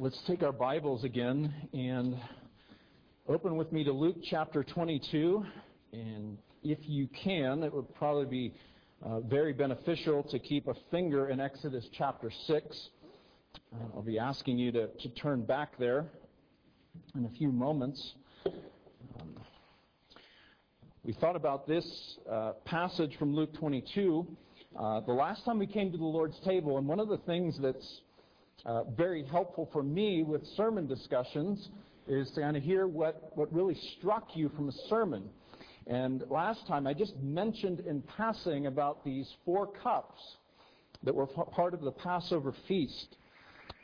let's 0.00 0.22
take 0.28 0.44
our 0.44 0.52
Bibles 0.52 1.02
again 1.02 1.52
and 1.72 2.16
open 3.28 3.56
with 3.56 3.72
me 3.72 3.82
to 3.82 3.90
Luke 3.90 4.18
chapter 4.22 4.62
22. 4.62 5.44
And 5.92 6.38
if 6.62 6.78
you 6.82 7.08
can, 7.24 7.64
it 7.64 7.74
would 7.74 7.92
probably 7.96 8.26
be 8.26 8.54
uh, 9.04 9.18
very 9.20 9.52
beneficial 9.52 10.22
to 10.22 10.38
keep 10.38 10.68
a 10.68 10.74
finger 10.92 11.30
in 11.30 11.40
Exodus 11.40 11.84
chapter 11.92 12.30
6. 12.46 12.88
Uh, 13.72 13.76
I'll 13.92 14.02
be 14.02 14.20
asking 14.20 14.58
you 14.58 14.70
to, 14.70 14.86
to 14.86 15.08
turn 15.16 15.42
back 15.42 15.76
there 15.80 16.06
in 17.16 17.24
a 17.24 17.30
few 17.30 17.50
moments. 17.50 18.14
Um, 18.46 19.34
we 21.02 21.12
thought 21.14 21.34
about 21.34 21.66
this 21.66 22.18
uh, 22.30 22.52
passage 22.64 23.16
from 23.18 23.34
Luke 23.34 23.52
22 23.58 24.28
uh, 24.78 25.00
the 25.00 25.12
last 25.12 25.44
time 25.44 25.58
we 25.58 25.66
came 25.66 25.90
to 25.90 25.98
the 25.98 26.04
Lord's 26.04 26.38
table, 26.44 26.78
and 26.78 26.86
one 26.86 27.00
of 27.00 27.08
the 27.08 27.16
things 27.18 27.58
that's 27.60 28.00
uh, 28.64 28.84
very 28.96 29.24
helpful 29.24 29.68
for 29.72 29.82
me 29.82 30.22
with 30.22 30.44
sermon 30.56 30.86
discussions 30.86 31.68
is 32.06 32.30
to 32.32 32.40
kind 32.40 32.56
of 32.56 32.62
hear 32.62 32.86
what, 32.86 33.32
what 33.36 33.52
really 33.52 33.76
struck 33.98 34.28
you 34.34 34.48
from 34.50 34.68
a 34.68 34.72
sermon. 34.88 35.28
And 35.86 36.24
last 36.28 36.66
time 36.66 36.86
I 36.86 36.92
just 36.92 37.16
mentioned 37.18 37.80
in 37.80 38.02
passing 38.02 38.66
about 38.66 39.04
these 39.04 39.30
four 39.44 39.66
cups 39.66 40.20
that 41.02 41.14
were 41.14 41.26
part 41.26 41.74
of 41.74 41.80
the 41.80 41.92
Passover 41.92 42.54
feast. 42.66 43.16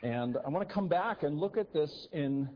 And 0.03 0.37
I 0.45 0.49
want 0.49 0.67
to 0.67 0.73
come 0.73 0.87
back 0.87 1.23
and 1.23 1.39
look 1.39 1.57
at 1.57 1.71
this 1.73 2.07
in, 2.11 2.49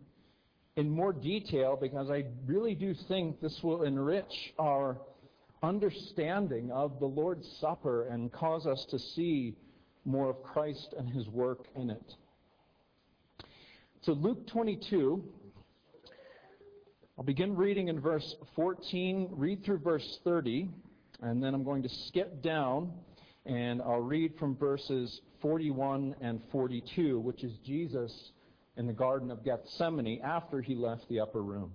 in 0.75 0.89
more 0.89 1.13
detail 1.13 1.77
because 1.79 2.09
I 2.09 2.25
really 2.45 2.75
do 2.75 2.93
think 3.07 3.39
this 3.39 3.57
will 3.63 3.83
enrich 3.83 4.53
our 4.59 4.97
understanding 5.63 6.71
of 6.71 6.99
the 6.99 7.05
Lord's 7.05 7.47
Supper 7.59 8.07
and 8.07 8.31
cause 8.31 8.65
us 8.65 8.85
to 8.91 8.99
see 8.99 9.55
more 10.05 10.29
of 10.29 10.41
Christ 10.43 10.93
and 10.97 11.09
his 11.09 11.27
work 11.27 11.65
in 11.75 11.89
it. 11.89 12.15
So, 14.01 14.13
Luke 14.13 14.47
22, 14.47 15.23
I'll 17.17 17.23
begin 17.23 17.55
reading 17.55 17.89
in 17.89 17.99
verse 17.99 18.35
14, 18.55 19.29
read 19.31 19.63
through 19.65 19.79
verse 19.79 20.19
30, 20.23 20.69
and 21.21 21.43
then 21.43 21.53
I'm 21.53 21.63
going 21.63 21.83
to 21.83 21.89
skip 21.89 22.41
down 22.41 22.93
and 23.45 23.81
I'll 23.81 24.01
read 24.01 24.33
from 24.37 24.55
verses 24.55 25.21
41 25.41 26.15
and 26.21 26.41
42, 26.51 27.19
which 27.19 27.43
is 27.43 27.57
Jesus 27.65 28.31
in 28.77 28.87
the 28.87 28.93
Garden 28.93 29.31
of 29.31 29.43
Gethsemane 29.43 30.21
after 30.23 30.61
he 30.61 30.75
left 30.75 31.09
the 31.09 31.19
upper 31.19 31.41
room. 31.41 31.73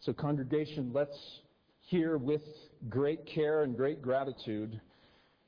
So, 0.00 0.12
congregation, 0.12 0.90
let's 0.92 1.40
hear 1.80 2.18
with 2.18 2.42
great 2.88 3.26
care 3.26 3.62
and 3.62 3.76
great 3.76 4.02
gratitude 4.02 4.80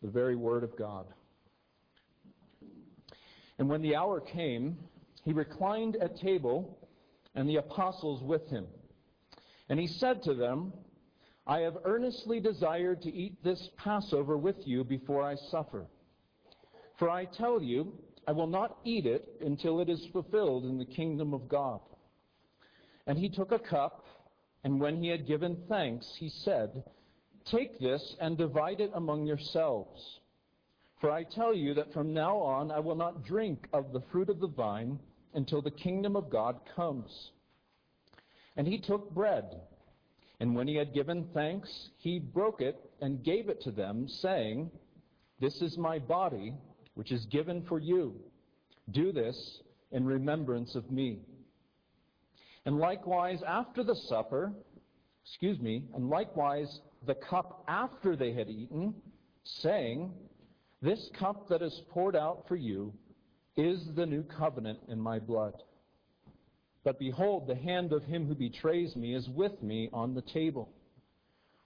the 0.07 0.13
very 0.13 0.37
word 0.37 0.63
of 0.63 0.77
God. 0.79 1.05
And 3.59 3.69
when 3.69 3.83
the 3.83 3.97
hour 3.97 4.21
came, 4.21 4.79
he 5.25 5.33
reclined 5.33 5.97
at 5.97 6.17
table, 6.17 6.79
and 7.35 7.49
the 7.49 7.57
apostles 7.57 8.23
with 8.23 8.49
him. 8.49 8.67
And 9.69 9.81
he 9.81 9.89
said 9.89 10.23
to 10.23 10.35
them, 10.35 10.73
I 11.45 11.59
have 11.61 11.79
earnestly 11.85 12.39
desired 12.39 13.03
to 13.03 13.13
eat 13.13 13.43
this 13.43 13.69
Passover 13.77 14.39
with 14.39 14.57
you 14.65 14.85
before 14.85 15.25
I 15.25 15.35
suffer. 15.51 15.87
For 17.01 17.11
I 17.11 17.25
tell 17.25 17.61
you, 17.61 17.93
I 18.29 18.33
will 18.33 18.47
not 18.47 18.79
eat 18.85 19.07
it 19.07 19.29
until 19.41 19.81
it 19.81 19.89
is 19.89 20.07
fulfilled 20.13 20.65
in 20.65 20.79
the 20.79 20.85
kingdom 20.85 21.35
of 21.35 21.49
God. 21.49 21.81
And 23.09 23.19
he 23.19 23.29
took 23.29 23.51
a 23.51 23.59
cup, 23.59 24.07
and 24.63 24.81
when 24.81 25.03
he 25.03 25.09
had 25.09 25.27
given 25.27 25.57
thanks, 25.69 26.15
he 26.19 26.29
said, 26.29 26.85
Take 27.51 27.79
this 27.79 28.17
and 28.21 28.37
divide 28.37 28.81
it 28.81 28.91
among 28.95 29.27
yourselves. 29.27 30.21
For 31.01 31.11
I 31.11 31.25
tell 31.25 31.55
you 31.55 31.75
that 31.75 31.93
from 31.93 32.13
now 32.13 32.39
on 32.39 32.71
I 32.71 32.81
will 32.81 32.95
not 32.97 33.25
drink 33.25 33.69
of 33.73 33.93
the 33.93 34.03
fruit 34.13 34.29
of 34.29 34.41
the 34.41 34.49
vine 34.49 34.99
until 35.35 35.63
the 35.63 35.71
kingdom 35.71 36.17
of 36.17 36.31
God 36.31 36.59
comes. 36.75 37.31
And 38.57 38.67
he 38.67 38.79
took 38.79 39.11
bread, 39.11 39.61
and 40.41 40.55
when 40.55 40.67
he 40.67 40.75
had 40.75 40.95
given 40.95 41.29
thanks, 41.35 41.91
he 41.99 42.19
broke 42.19 42.61
it 42.61 42.79
and 43.01 43.23
gave 43.23 43.49
it 43.49 43.61
to 43.63 43.71
them, 43.71 44.09
saying, 44.09 44.71
This 45.41 45.61
is 45.61 45.77
my 45.77 45.99
body, 45.99 46.55
which 46.95 47.13
is 47.13 47.27
given 47.27 47.63
for 47.63 47.79
you. 47.79 48.15
Do 48.91 49.13
this 49.13 49.61
in 49.93 50.05
remembrance 50.05 50.75
of 50.75 50.91
me. 50.91 51.21
And 52.65 52.79
likewise, 52.79 53.43
after 53.47 53.85
the 53.85 53.95
supper, 53.95 54.53
excuse 55.25 55.61
me, 55.61 55.85
and 55.95 56.09
likewise 56.09 56.81
the 57.07 57.15
cup 57.15 57.65
after 57.69 58.17
they 58.17 58.33
had 58.33 58.49
eaten, 58.49 58.95
saying, 59.45 60.13
This 60.83 61.11
cup 61.19 61.49
that 61.49 61.63
is 61.63 61.83
poured 61.91 62.17
out 62.17 62.45
for 62.49 62.57
you 62.57 62.93
is 63.57 63.89
the 63.95 64.07
new 64.07 64.23
covenant 64.23 64.81
in 64.89 65.01
my 65.01 65.19
blood. 65.19 65.55
But 66.85 66.99
behold, 66.99 67.47
the 67.47 67.55
hand 67.55 67.93
of 67.93 68.05
him 68.05 68.27
who 68.27 68.35
betrays 68.35 68.95
me 68.95 69.15
is 69.15 69.29
with 69.29 69.63
me 69.63 69.89
on 69.93 70.15
the 70.15 70.23
table. 70.23 70.69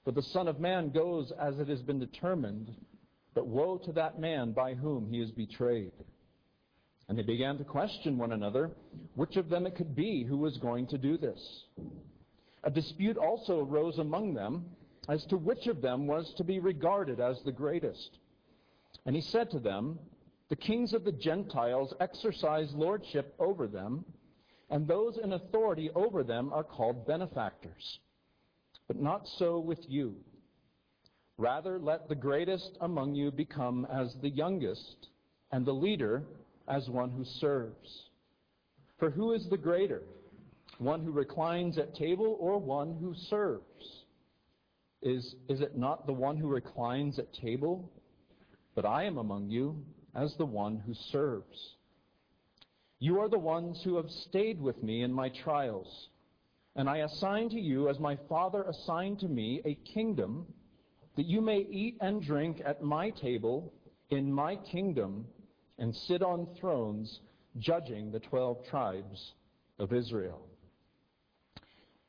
For 0.05 0.13
the 0.13 0.23
Son 0.23 0.49
of 0.49 0.61
Man 0.61 0.91
goes 0.91 1.33
as 1.39 1.59
it 1.59 1.69
has 1.69 1.83
been 1.83 1.99
determined, 1.99 2.75
but 3.35 3.47
woe 3.47 3.79
to 3.79 3.93
that 3.93 4.19
man 4.19 4.53
by 4.53 4.75
whom 4.75 5.07
he 5.11 5.21
is 5.21 5.31
betrayed. 5.31 5.93
And 7.09 7.19
they 7.19 7.23
began 7.23 7.59
to 7.59 7.65
question 7.65 8.17
one 8.17 8.33
another 8.33 8.71
which 9.15 9.37
of 9.37 9.49
them 9.49 9.67
it 9.67 9.75
could 9.75 9.97
be 9.97 10.25
who 10.25 10.37
was 10.37 10.57
going 10.59 10.87
to 10.87 10.99
do 10.99 11.19
this. 11.19 11.65
A 12.63 12.71
dispute 12.71 13.17
also 13.17 13.61
arose 13.61 13.99
among 13.99 14.35
them 14.35 14.65
as 15.09 15.25
to 15.27 15.37
which 15.37 15.67
of 15.67 15.81
them 15.81 16.07
was 16.07 16.35
to 16.35 16.45
be 16.45 16.59
regarded 16.59 17.21
as 17.21 17.43
the 17.43 17.53
greatest. 17.53 18.19
And 19.07 19.15
he 19.17 19.23
said 19.23 19.51
to 19.51 19.59
them, 19.59 19.99
The 20.49 20.57
kings 20.57 20.93
of 20.93 21.05
the 21.05 21.13
Gentiles 21.13 21.95
exercise 22.01 22.73
lordship 22.75 23.35
over 23.39 23.67
them, 23.67 24.05
and 24.69 24.87
those 24.87 25.19
in 25.19 25.33
authority 25.33 25.91
over 25.95 26.23
them 26.23 26.53
are 26.53 26.65
called 26.65 27.07
benefactors. 27.07 27.99
But 28.87 29.01
not 29.01 29.27
so 29.27 29.59
with 29.59 29.89
you. 29.89 30.17
Rather, 31.39 31.79
let 31.79 32.09
the 32.09 32.15
greatest 32.15 32.77
among 32.81 33.15
you 33.15 33.31
become 33.31 33.87
as 33.91 34.15
the 34.17 34.29
youngest, 34.29 35.09
and 35.53 35.65
the 35.65 35.73
leader 35.73 36.23
as 36.69 36.91
one 36.91 37.11
who 37.11 37.25
serves. 37.25 38.11
For 38.99 39.11
who 39.11 39.33
is 39.33 39.49
the 39.49 39.57
greater? 39.57 40.03
One 40.79 41.03
who 41.03 41.11
reclines 41.11 41.79
at 41.79 41.95
table 41.95 42.37
or 42.39 42.59
one 42.59 42.97
who 43.01 43.15
serves? 43.15 44.00
Is, 45.03 45.35
is 45.49 45.61
it 45.61 45.77
not 45.77 46.07
the 46.07 46.13
one 46.13 46.37
who 46.37 46.49
reclines 46.49 47.19
at 47.19 47.33
table? 47.33 47.91
But 48.75 48.85
I 48.85 49.05
am 49.05 49.19
among 49.19 49.51
you 49.51 49.83
as 50.15 50.37
the 50.37 50.47
one 50.47 50.77
who 50.79 50.95
serves. 50.95 51.77
You 52.99 53.21
are 53.21 53.29
the 53.29 53.39
ones 53.39 53.81
who 53.83 53.97
have 53.97 54.11
stayed 54.11 54.61
with 54.61 54.83
me 54.83 55.03
in 55.03 55.13
my 55.13 55.31
trials. 55.31 56.09
And 56.77 56.89
I 56.89 56.99
assign 56.99 57.49
to 57.51 57.61
you, 57.61 57.89
as 57.89 57.99
my 57.99 58.17
Father 58.29 58.63
assigned 58.63 59.21
to 59.21 59.29
me, 59.29 59.63
a 59.65 59.75
kingdom 59.75 60.47
that 61.17 61.27
you 61.27 61.41
may 61.41 61.61
eat 61.71 61.97
and 62.01 62.23
drink 62.23 62.63
at 62.65 62.83
my 62.83 63.11
table 63.11 63.73
in 64.11 64.33
my 64.33 64.57
kingdom 64.57 65.27
and 65.79 65.95
sit 65.95 66.23
on 66.23 66.47
thrones 66.59 67.21
judging 67.59 68.13
the 68.13 68.21
12 68.21 68.65
tribes 68.67 69.33
of 69.79 69.93
Israel. 69.93 70.47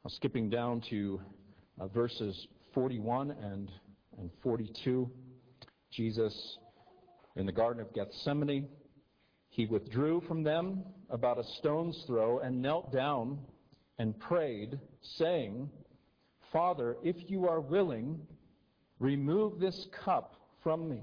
Now, 0.03 0.09
skipping 0.09 0.49
down 0.49 0.81
to 0.89 1.21
uh, 1.79 1.87
verses 1.87 2.47
41 2.73 3.31
and, 3.31 3.71
and 4.17 4.29
42, 4.43 5.09
Jesus 5.91 6.57
in 7.35 7.45
the 7.45 7.51
Garden 7.51 7.81
of 7.81 7.93
Gethsemane, 7.93 8.67
he 9.49 9.65
withdrew 9.65 10.21
from 10.27 10.43
them 10.43 10.83
about 11.09 11.39
a 11.39 11.43
stone's 11.59 12.03
throw 12.07 12.39
and 12.39 12.61
knelt 12.61 12.91
down 12.91 13.39
and 13.99 14.17
prayed, 14.19 14.79
saying, 15.17 15.69
Father, 16.51 16.97
if 17.03 17.15
you 17.29 17.47
are 17.47 17.59
willing, 17.59 18.19
remove 18.99 19.59
this 19.59 19.87
cup 20.03 20.35
from 20.63 20.89
me. 20.89 21.01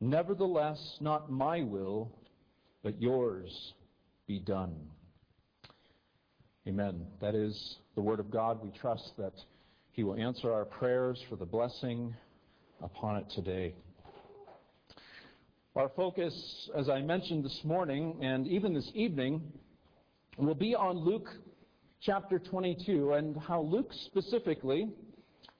Nevertheless, 0.00 0.96
not 1.00 1.30
my 1.30 1.62
will, 1.62 2.10
but 2.82 3.00
yours 3.00 3.74
be 4.26 4.38
done. 4.38 4.74
Amen. 6.66 7.06
That 7.20 7.34
is 7.34 7.76
the 7.94 8.00
Word 8.00 8.20
of 8.20 8.30
God. 8.30 8.62
We 8.62 8.70
trust 8.70 9.12
that 9.18 9.34
He 9.92 10.04
will 10.04 10.14
answer 10.14 10.50
our 10.50 10.64
prayers 10.64 11.22
for 11.28 11.36
the 11.36 11.44
blessing 11.44 12.14
upon 12.82 13.16
it 13.16 13.26
today. 13.34 13.74
Our 15.76 15.90
focus, 15.90 16.70
as 16.74 16.88
I 16.88 17.02
mentioned 17.02 17.44
this 17.44 17.60
morning 17.62 18.16
and 18.22 18.46
even 18.46 18.72
this 18.72 18.90
evening, 18.94 19.42
will 20.38 20.54
be 20.54 20.74
on 20.74 20.96
Luke 20.96 21.28
chapter 22.00 22.38
22 22.38 23.12
and 23.12 23.36
how 23.36 23.60
Luke 23.60 23.90
specifically 24.06 24.88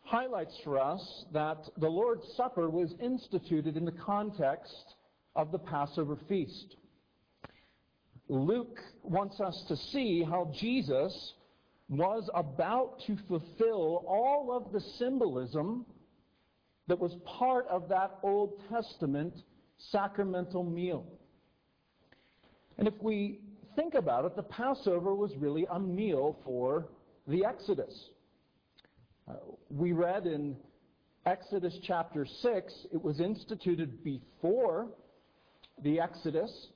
highlights 0.01 0.57
for 0.65 0.79
us 0.79 1.25
that 1.35 1.69
the 1.77 1.89
Lord's 1.89 2.27
Supper 2.35 2.71
was 2.71 2.95
instituted 3.03 3.77
in 3.77 3.85
the 3.85 3.93
context 3.93 4.95
of 5.37 5.53
the 5.53 5.59
Passover 5.59 6.17
feast. 6.27 6.77
Luke 8.29 8.79
wants 9.03 9.41
us 9.41 9.63
to 9.69 9.77
see 9.77 10.23
how 10.23 10.51
Jesus 10.59 11.35
was 11.93 12.31
about 12.35 13.03
to 13.07 13.17
fulfill 13.29 14.03
all 14.09 14.51
of 14.51 14.73
the 14.73 14.81
symbolism 14.99 15.85
that 16.89 16.99
was 16.99 17.15
part 17.27 17.67
of 17.69 17.87
that 17.91 18.19
Old 18.23 18.55
Testament 18.71 19.35
sacramental 19.91 20.65
meal. 20.65 21.05
And 22.79 22.89
if 22.89 22.95
we 23.03 23.41
think 23.77 23.93
about 23.95 24.25
it, 24.25 24.35
the 24.37 24.43
Passover 24.43 25.15
was 25.15 25.33
really 25.37 25.67
a 25.71 25.79
meal 25.79 26.39
for 26.47 26.89
the 27.29 27.45
Exodus. 27.45 28.09
Uh, 29.29 29.35
we 29.69 29.93
read 29.93 30.27
in 30.27 30.57
Exodus 31.27 31.79
chapter 31.83 32.27
6, 32.27 32.87
it 32.91 33.03
was 33.03 33.21
instituted 33.21 34.03
before 34.03 34.89
the 35.85 36.01
Exodus, 36.01 36.69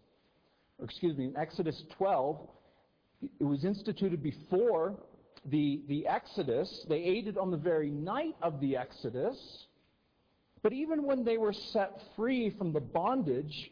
or 0.78 0.84
excuse 0.84 1.16
me, 1.16 1.24
in 1.24 1.36
Exodus 1.38 1.82
12, 1.96 2.38
it 3.40 3.44
was 3.44 3.64
instituted 3.64 4.23
before 4.23 4.94
the, 5.44 5.82
the 5.88 6.06
Exodus. 6.06 6.84
They 6.88 7.02
ate 7.02 7.28
it 7.28 7.38
on 7.38 7.50
the 7.50 7.56
very 7.56 7.90
night 7.90 8.37
of 8.43 8.61
the 8.61 8.76
Exodus. 8.76 9.67
But 10.62 10.73
even 10.73 11.05
when 11.05 11.25
they 11.25 11.38
were 11.38 11.52
set 11.52 12.00
free 12.17 12.50
from 12.50 12.73
the 12.73 12.81
bondage 12.81 13.70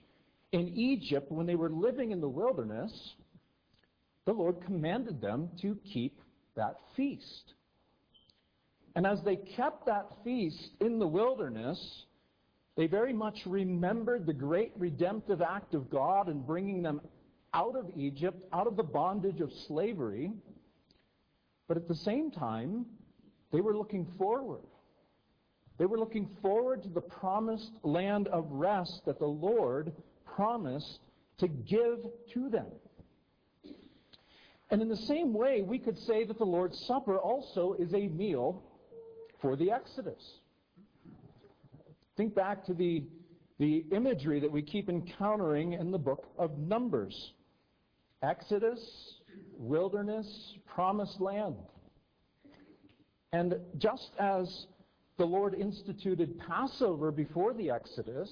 in 0.53 0.69
Egypt, 0.77 1.31
when 1.33 1.47
they 1.47 1.57
were 1.57 1.71
living 1.71 2.13
in 2.13 2.21
the 2.21 2.29
wilderness, 2.29 3.15
the 4.25 4.33
Lord 4.33 4.61
commanded 4.65 5.21
them 5.21 5.51
to 5.63 5.77
keep 5.93 6.21
that 6.57 6.77
feast. 6.97 7.55
And 8.97 9.07
as 9.07 9.21
they 9.25 9.37
kept 9.37 9.87
that 9.87 10.09
feast 10.23 10.71
in 10.81 10.99
the 10.99 11.07
wilderness, 11.07 12.05
they 12.77 12.87
very 12.87 13.13
much 13.13 13.41
remembered 13.45 14.27
the 14.27 14.33
great 14.33 14.73
redemptive 14.77 15.43
act 15.43 15.75
of 15.75 15.91
God 15.91 16.29
in 16.29 16.43
bringing 16.43 16.83
them 16.83 17.01
out 17.55 17.77
of 17.77 17.87
Egypt, 17.97 18.45
out 18.53 18.67
of 18.67 18.77
the 18.77 18.83
bondage 18.83 19.41
of 19.41 19.51
slavery. 19.69 20.33
But 21.69 21.77
at 21.77 21.89
the 21.89 21.95
same 21.95 22.31
time, 22.31 22.85
they 23.53 23.61
were 23.61 23.77
looking 23.77 24.07
forward. 24.19 24.67
They 25.79 25.87
were 25.87 25.99
looking 25.99 26.29
forward 26.43 26.83
to 26.83 26.89
the 26.89 27.01
promised 27.01 27.71
land 27.83 28.29
of 28.29 28.47
rest 28.51 29.03
that 29.07 29.19
the 29.19 29.27
Lord 29.27 29.93
promised 30.25 30.99
to 31.39 31.49
give 31.49 31.99
to 32.35 32.49
them. 32.51 32.67
And 34.71 34.83
in 34.83 34.89
the 34.89 34.97
same 34.97 35.33
way, 35.33 35.63
we 35.63 35.79
could 35.79 35.99
say 35.99 36.25
that 36.25 36.39
the 36.39 36.45
Lord's 36.45 36.79
Supper 36.87 37.19
also 37.19 37.75
is 37.79 37.93
a 37.95 38.09
meal 38.09 38.63
for 39.41 39.57
the 39.57 39.71
Exodus. 39.71 40.41
Think 42.17 42.35
back 42.35 42.65
to 42.67 42.75
the, 42.75 43.05
the 43.59 43.85
imagery 43.93 44.41
that 44.41 44.51
we 44.51 44.63
keep 44.63 44.89
encountering 44.89 45.75
in 45.75 45.91
the 45.91 45.99
book 45.99 46.27
of 46.39 46.59
Numbers 46.59 47.33
Exodus, 48.25 48.81
wilderness, 49.57 50.55
promised 50.67 51.21
land. 51.21 51.57
And 53.33 53.57
just 53.79 54.11
as 54.19 54.67
the 55.19 55.25
Lord 55.25 55.55
instituted 55.55 56.39
Passover 56.39 57.11
before 57.11 57.53
the 57.53 57.71
Exodus, 57.71 58.31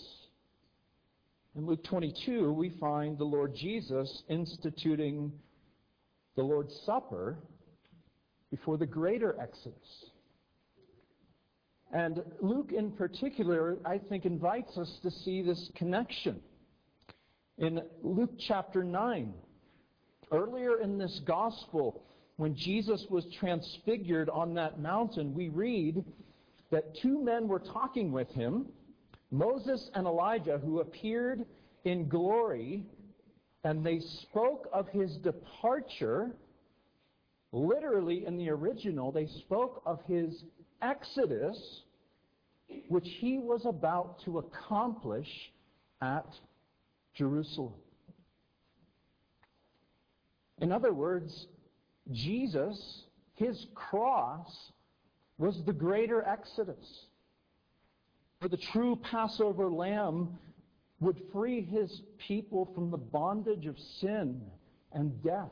in 1.55 1.67
Luke 1.67 1.85
22, 1.85 2.53
we 2.53 2.71
find 2.81 3.19
the 3.19 3.25
Lord 3.25 3.55
Jesus 3.55 4.23
instituting 4.29 5.31
the 6.35 6.43
Lord's 6.43 6.75
Supper 6.87 7.37
before 8.51 8.79
the 8.79 8.87
greater 8.87 9.39
Exodus. 9.39 10.07
And 11.93 12.23
Luke, 12.41 12.73
in 12.73 12.91
particular, 12.93 13.77
I 13.85 13.99
think, 13.99 14.25
invites 14.25 14.79
us 14.79 14.99
to 15.03 15.11
see 15.11 15.43
this 15.43 15.71
connection. 15.77 16.41
In 17.59 17.83
Luke 18.03 18.33
chapter 18.39 18.83
9, 18.83 19.35
earlier 20.33 20.81
in 20.81 20.99
this 20.99 21.21
gospel, 21.27 22.03
when 22.37 22.57
Jesus 22.57 23.07
was 23.11 23.27
transfigured 23.39 24.29
on 24.31 24.55
that 24.55 24.81
mountain, 24.81 25.35
we 25.35 25.49
read 25.49 26.05
that 26.71 26.97
two 26.97 27.23
men 27.23 27.47
were 27.47 27.59
talking 27.59 28.11
with 28.11 28.29
him, 28.31 28.67
Moses 29.31 29.91
and 29.95 30.07
Elijah, 30.07 30.59
who 30.59 30.81
appeared 30.81 31.45
in 31.85 32.09
glory, 32.09 32.85
and 33.65 33.85
they 33.85 34.01
spoke 34.01 34.69
of 34.73 34.89
his 34.89 35.17
departure. 35.19 36.33
Literally, 37.53 38.25
in 38.27 38.37
the 38.39 38.49
original, 38.51 39.13
they 39.13 39.27
spoke 39.27 39.83
of 39.85 40.01
his 40.07 40.45
exodus, 40.81 41.83
which 42.89 43.07
he 43.21 43.39
was 43.39 43.67
about 43.67 44.23
to 44.25 44.39
accomplish 44.39 45.29
at 46.01 46.27
Jerusalem. 47.15 47.75
In 50.61 50.73
other 50.73 50.93
words, 50.93 51.47
Jesus, 52.11 53.05
his 53.35 53.67
cross, 53.75 54.73
was 55.39 55.63
the 55.65 55.73
greater 55.73 56.23
exodus. 56.23 57.07
For 58.41 58.49
the 58.49 58.57
true 58.57 58.97
Passover 58.97 59.71
lamb 59.71 60.39
would 61.01 61.21
free 61.33 61.63
his 61.63 62.03
people 62.19 62.71
from 62.75 62.91
the 62.91 62.97
bondage 62.97 63.67
of 63.67 63.77
sin 64.01 64.41
and 64.93 65.23
death. 65.23 65.51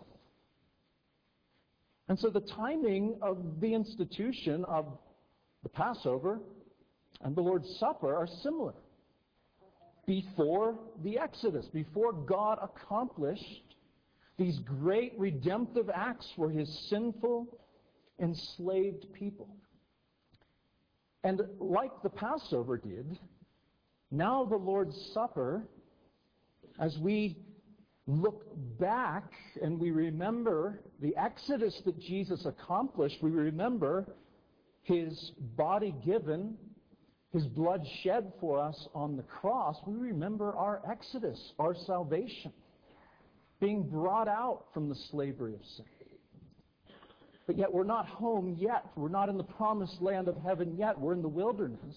And 2.08 2.18
so 2.18 2.28
the 2.28 2.40
timing 2.40 3.16
of 3.22 3.60
the 3.60 3.74
institution 3.74 4.64
of 4.64 4.98
the 5.62 5.68
Passover 5.68 6.40
and 7.22 7.36
the 7.36 7.40
Lord's 7.40 7.68
Supper 7.78 8.14
are 8.16 8.26
similar. 8.42 8.74
Before 10.06 10.76
the 11.04 11.18
Exodus, 11.18 11.66
before 11.66 12.12
God 12.12 12.58
accomplished 12.62 13.74
these 14.40 14.58
great 14.60 15.12
redemptive 15.18 15.90
acts 15.90 16.26
for 16.34 16.48
his 16.48 16.66
sinful, 16.88 17.46
enslaved 18.18 19.04
people. 19.12 19.48
And 21.22 21.42
like 21.58 21.90
the 22.02 22.08
Passover 22.08 22.78
did, 22.78 23.18
now 24.10 24.46
the 24.46 24.56
Lord's 24.56 24.96
Supper, 25.12 25.62
as 26.80 26.96
we 27.02 27.36
look 28.06 28.46
back 28.78 29.30
and 29.62 29.78
we 29.78 29.90
remember 29.90 30.80
the 31.02 31.14
exodus 31.18 31.78
that 31.84 32.00
Jesus 32.00 32.46
accomplished, 32.46 33.18
we 33.20 33.30
remember 33.30 34.06
his 34.84 35.32
body 35.54 35.94
given, 36.02 36.56
his 37.30 37.44
blood 37.44 37.82
shed 38.02 38.32
for 38.40 38.58
us 38.58 38.88
on 38.94 39.18
the 39.18 39.22
cross, 39.22 39.76
we 39.86 39.96
remember 39.96 40.56
our 40.56 40.80
exodus, 40.90 41.52
our 41.58 41.74
salvation, 41.84 42.52
being 43.60 43.82
brought 43.82 44.28
out 44.28 44.64
from 44.72 44.88
the 44.88 44.94
slavery 45.10 45.54
of 45.54 45.60
sin. 45.76 45.84
But 47.46 47.58
yet 47.58 47.72
we're 47.72 47.84
not 47.84 48.06
home 48.06 48.56
yet. 48.58 48.86
We're 48.96 49.08
not 49.08 49.28
in 49.28 49.36
the 49.36 49.44
promised 49.44 50.00
land 50.00 50.28
of 50.28 50.36
heaven 50.36 50.76
yet. 50.76 50.98
We're 50.98 51.14
in 51.14 51.22
the 51.22 51.28
wilderness. 51.28 51.96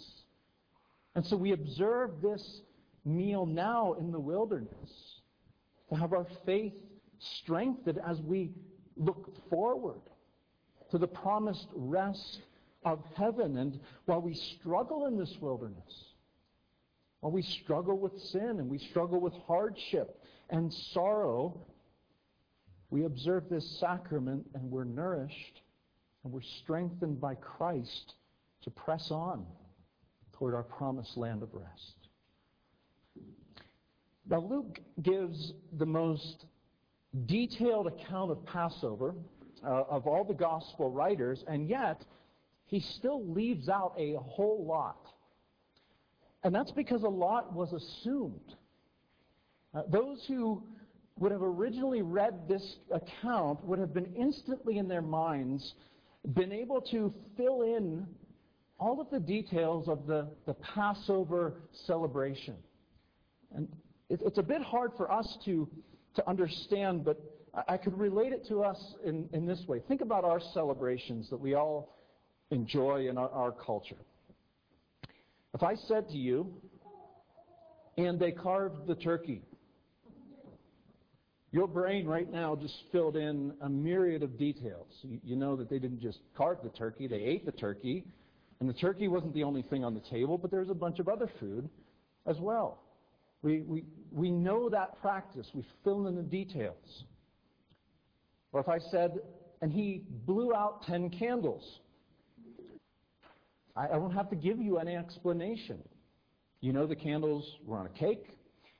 And 1.16 1.26
so 1.26 1.38
we 1.38 1.52
observe 1.52 2.22
this 2.22 2.62
meal 3.06 3.46
now 3.46 3.94
in 3.94 4.12
the 4.12 4.20
wilderness 4.20 4.90
to 5.90 5.96
have 5.96 6.14
our 6.14 6.26
faith 6.46 6.74
strengthened 7.40 8.00
as 8.06 8.20
we 8.22 8.52
look 8.98 9.32
forward 9.50 10.02
to 10.92 10.98
the 10.98 11.08
promised 11.08 11.68
rest 11.76 12.42
of 12.84 13.00
heaven. 13.16 13.58
And 13.58 13.80
while 14.06 14.22
we 14.22 14.34
struggle 14.34 15.06
in 15.06 15.18
this 15.18 15.36
wilderness, 15.40 16.06
while 17.20 17.32
we 17.32 17.44
struggle 17.44 17.98
with 17.98 18.20
sin 18.32 18.60
and 18.60 18.70
we 18.70 18.80
struggle 18.80 19.20
with 19.20 19.34
hardship 19.48 20.20
and 20.50 20.74
sorrow, 20.94 21.60
we 22.90 23.06
observe 23.06 23.50
this 23.50 23.80
sacrament 23.80 24.46
and 24.54 24.70
we're 24.70 24.84
nourished 24.84 25.62
and 26.24 26.32
we're 26.32 26.42
strengthened 26.64 27.20
by 27.20 27.36
Christ 27.36 28.14
to 28.64 28.70
press 28.70 29.10
on 29.12 29.46
toward 30.34 30.54
our 30.54 30.64
promised 30.64 31.18
land 31.18 31.44
of 31.44 31.50
rest. 31.54 32.04
Now, 34.30 34.40
Luke 34.40 34.80
gives 35.02 35.54
the 35.78 35.86
most 35.86 36.46
detailed 37.26 37.88
account 37.88 38.32
of 38.32 38.46
Passover 38.46 39.16
uh, 39.66 39.84
of 39.90 40.08
all 40.08 40.24
the 40.24 40.34
gospel 40.34 40.90
writers, 40.90 41.44
and 41.48 41.68
yet 41.68 42.04
he 42.66 42.80
still 42.80 43.26
leaves 43.26 43.70
out 43.70 43.94
a 43.98 44.16
whole 44.16 44.66
lot. 44.66 45.08
And 46.44 46.54
that's 46.54 46.72
because 46.72 47.04
a 47.04 47.10
lot 47.10 47.54
was 47.54 47.72
assumed. 47.74 48.56
Uh, 49.74 49.82
those 49.90 50.24
who 50.28 50.62
would 51.20 51.32
have 51.32 51.42
originally 51.42 52.02
read 52.02 52.48
this 52.48 52.78
account 52.92 53.64
would 53.64 53.80
have 53.80 53.94
been 53.94 54.14
instantly 54.16 54.78
in 54.78 54.88
their 54.88 55.02
minds 55.02 55.74
been 56.34 56.52
able 56.52 56.80
to 56.80 57.14
fill 57.36 57.64
in 57.64 58.06
all 58.80 59.00
of 59.00 59.10
the 59.12 59.20
details 59.20 59.88
of 59.88 60.08
the, 60.08 60.28
the 60.46 60.54
Passover 60.56 61.54
celebration. 61.86 62.56
And 63.56 63.68
it, 64.10 64.22
it's 64.26 64.38
a 64.38 64.44
bit 64.44 64.62
hard 64.62 64.92
for 64.98 65.12
us 65.12 65.38
to, 65.46 65.70
to 66.16 66.28
understand, 66.30 67.04
but 67.04 67.22
I, 67.54 67.74
I 67.74 67.78
could 67.78 67.98
relate 67.98 68.34
it 68.34 68.48
to 68.48 68.64
us 68.64 68.78
in, 69.06 69.30
in 69.34 69.46
this 69.46 69.62
way. 69.68 69.82
Think 69.88 70.02
about 70.02 70.24
our 70.24 70.40
celebrations 70.54 71.30
that 71.30 71.40
we 71.40 71.54
all 71.54 71.98
enjoy 72.52 73.08
in 73.10 73.18
our, 73.18 73.30
our 73.30 73.52
culture. 73.52 73.98
If 75.54 75.62
I 75.62 75.76
said 75.76 76.08
to 76.10 76.18
you, 76.18 76.54
and 77.98 78.20
they 78.20 78.32
carved 78.32 78.88
the 78.88 78.96
turkey, 78.96 79.42
your 81.54 81.68
brain 81.68 82.08
right 82.08 82.30
now 82.30 82.56
just 82.56 82.74
filled 82.92 83.16
in 83.16 83.54
a 83.62 83.70
myriad 83.70 84.24
of 84.24 84.40
details. 84.40 84.88
You, 85.24 85.36
know 85.36 85.56
that 85.56 85.70
they 85.70 85.78
didn't 85.78 86.02
just 86.02 86.18
carve 86.36 86.58
the 86.64 86.70
turkey, 86.70 87.08
they 87.08 87.22
ate 87.22 87.46
the 87.46 87.52
turkey. 87.52 88.06
And 88.60 88.68
the 88.68 88.74
turkey 88.74 89.08
wasn't 89.08 89.36
the 89.36 89.44
only 89.44 89.62
thing 89.62 89.84
on 89.84 89.94
the 89.94 90.02
table, 90.10 90.38
but 90.38 90.50
there 90.50 90.62
was 90.62 90.72
a 90.72 90.76
bunch 90.76 90.98
of 90.98 91.08
other 91.08 91.30
food 91.40 91.70
as 92.26 92.38
well. 92.40 92.82
We, 93.44 93.62
we, 93.62 93.84
we 94.12 94.32
know 94.32 94.68
that 94.70 95.00
practice. 95.00 95.46
We 95.54 95.64
fill 95.84 96.08
in 96.08 96.16
the 96.16 96.24
details. 96.24 97.04
Or 98.52 98.60
if 98.60 98.68
I 98.68 98.80
said, 98.90 99.20
and 99.62 99.72
he 99.72 100.02
blew 100.26 100.56
out 100.56 100.84
10 100.88 101.12
candles, 101.12 101.64
I, 103.76 103.86
I 103.86 103.94
don't 103.94 104.14
have 104.14 104.30
to 104.32 104.36
give 104.36 104.60
you 104.60 104.80
any 104.80 104.96
explanation. 104.96 105.78
You 106.62 106.74
know 106.74 106.88
the 106.88 106.96
candles 106.96 107.46
were 107.64 107.78
on 107.78 107.86
a 107.86 107.90
cake. 107.90 108.26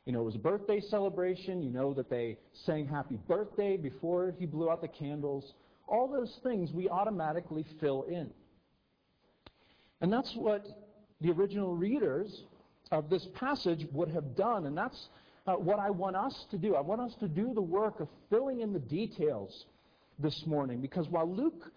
You 0.06 0.12
know 0.12 0.22
it 0.22 0.26
was 0.26 0.36
a 0.36 0.40
birthday 0.40 0.82
celebration. 0.82 1.62
You 1.62 1.70
know 1.70 1.94
that 1.94 2.10
they 2.10 2.38
sang 2.66 2.88
happy 2.88 3.18
birthday 3.28 3.78
before 3.78 4.34
he 4.38 4.46
blew 4.46 4.70
out 4.70 4.82
the 4.82 4.88
candles. 4.88 5.54
All 5.88 6.08
those 6.08 6.40
things 6.44 6.72
we 6.74 6.90
automatically 6.90 7.66
fill 7.80 8.04
in. 8.04 8.30
And 10.02 10.12
that's 10.12 10.34
what 10.36 10.66
the 11.22 11.32
original 11.32 11.76
readers 11.76 12.44
of 12.92 13.10
this 13.10 13.26
passage 13.34 13.88
would 13.94 14.10
have 14.10 14.36
done. 14.36 14.66
And 14.66 14.78
that's 14.78 15.08
uh, 15.48 15.54
what 15.54 15.80
I 15.80 15.90
want 15.90 16.16
us 16.16 16.46
to 16.52 16.58
do. 16.58 16.76
I 16.76 16.82
want 16.82 17.02
us 17.02 17.14
to 17.22 17.28
do 17.28 17.54
the 17.54 17.62
work 17.62 18.00
of 18.02 18.10
filling 18.30 18.60
in 18.60 18.74
the 18.74 18.80
details 18.80 19.66
this 20.20 20.44
morning. 20.46 20.82
Because 20.82 21.08
while 21.08 21.30
Luke 21.30 21.72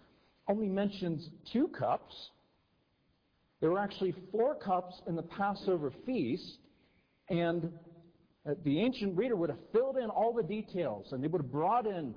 only 0.49 0.67
mentions 0.67 1.29
two 1.51 1.69
cups, 1.69 2.29
there 3.61 3.71
were 3.71 3.79
actually 3.79 4.13
four 4.31 4.55
cups 4.55 5.01
in 5.07 5.15
the 5.15 5.23
Passover 5.23 5.91
feast. 6.05 6.57
And 7.29 7.71
Uh, 8.47 8.53
the 8.63 8.79
ancient 8.79 9.17
reader 9.17 9.35
would 9.35 9.49
have 9.49 9.59
filled 9.73 9.97
in 9.97 10.09
all 10.09 10.33
the 10.33 10.43
details 10.43 11.11
and 11.11 11.23
they 11.23 11.27
would 11.27 11.41
have 11.41 11.51
brought 11.51 11.85
in 11.85 12.15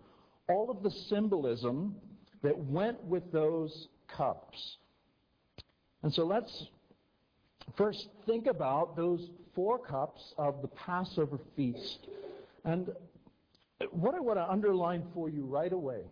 all 0.49 0.71
of 0.71 0.83
the 0.83 0.91
symbolism 0.91 1.95
that 2.43 2.57
went 2.57 3.03
with 3.05 3.31
those 3.33 3.89
cups. 4.07 4.79
And 6.03 6.13
so 6.13 6.25
let's 6.25 6.69
first 7.77 8.09
think 8.27 8.47
about 8.47 8.97
those 8.97 9.31
four 9.55 9.79
cups 9.79 10.35
of 10.39 10.63
the 10.63 10.69
Passover 10.69 11.39
feast. 11.57 12.07
And 12.65 12.91
what 13.91 14.15
I 14.15 14.21
want 14.21 14.39
to 14.39 14.49
underline 14.49 15.05
for 15.13 15.29
you 15.29 15.45
right 15.45 15.73
away 15.73 16.03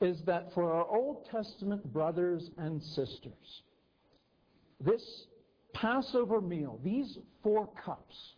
is 0.00 0.22
that 0.22 0.52
for 0.54 0.72
our 0.72 0.86
Old 0.86 1.26
Testament 1.30 1.92
brothers 1.92 2.50
and 2.58 2.82
sisters, 2.82 3.62
this 4.80 5.26
Passover 5.72 6.40
meal, 6.40 6.80
these 6.82 7.18
four 7.42 7.68
cups, 7.84 8.33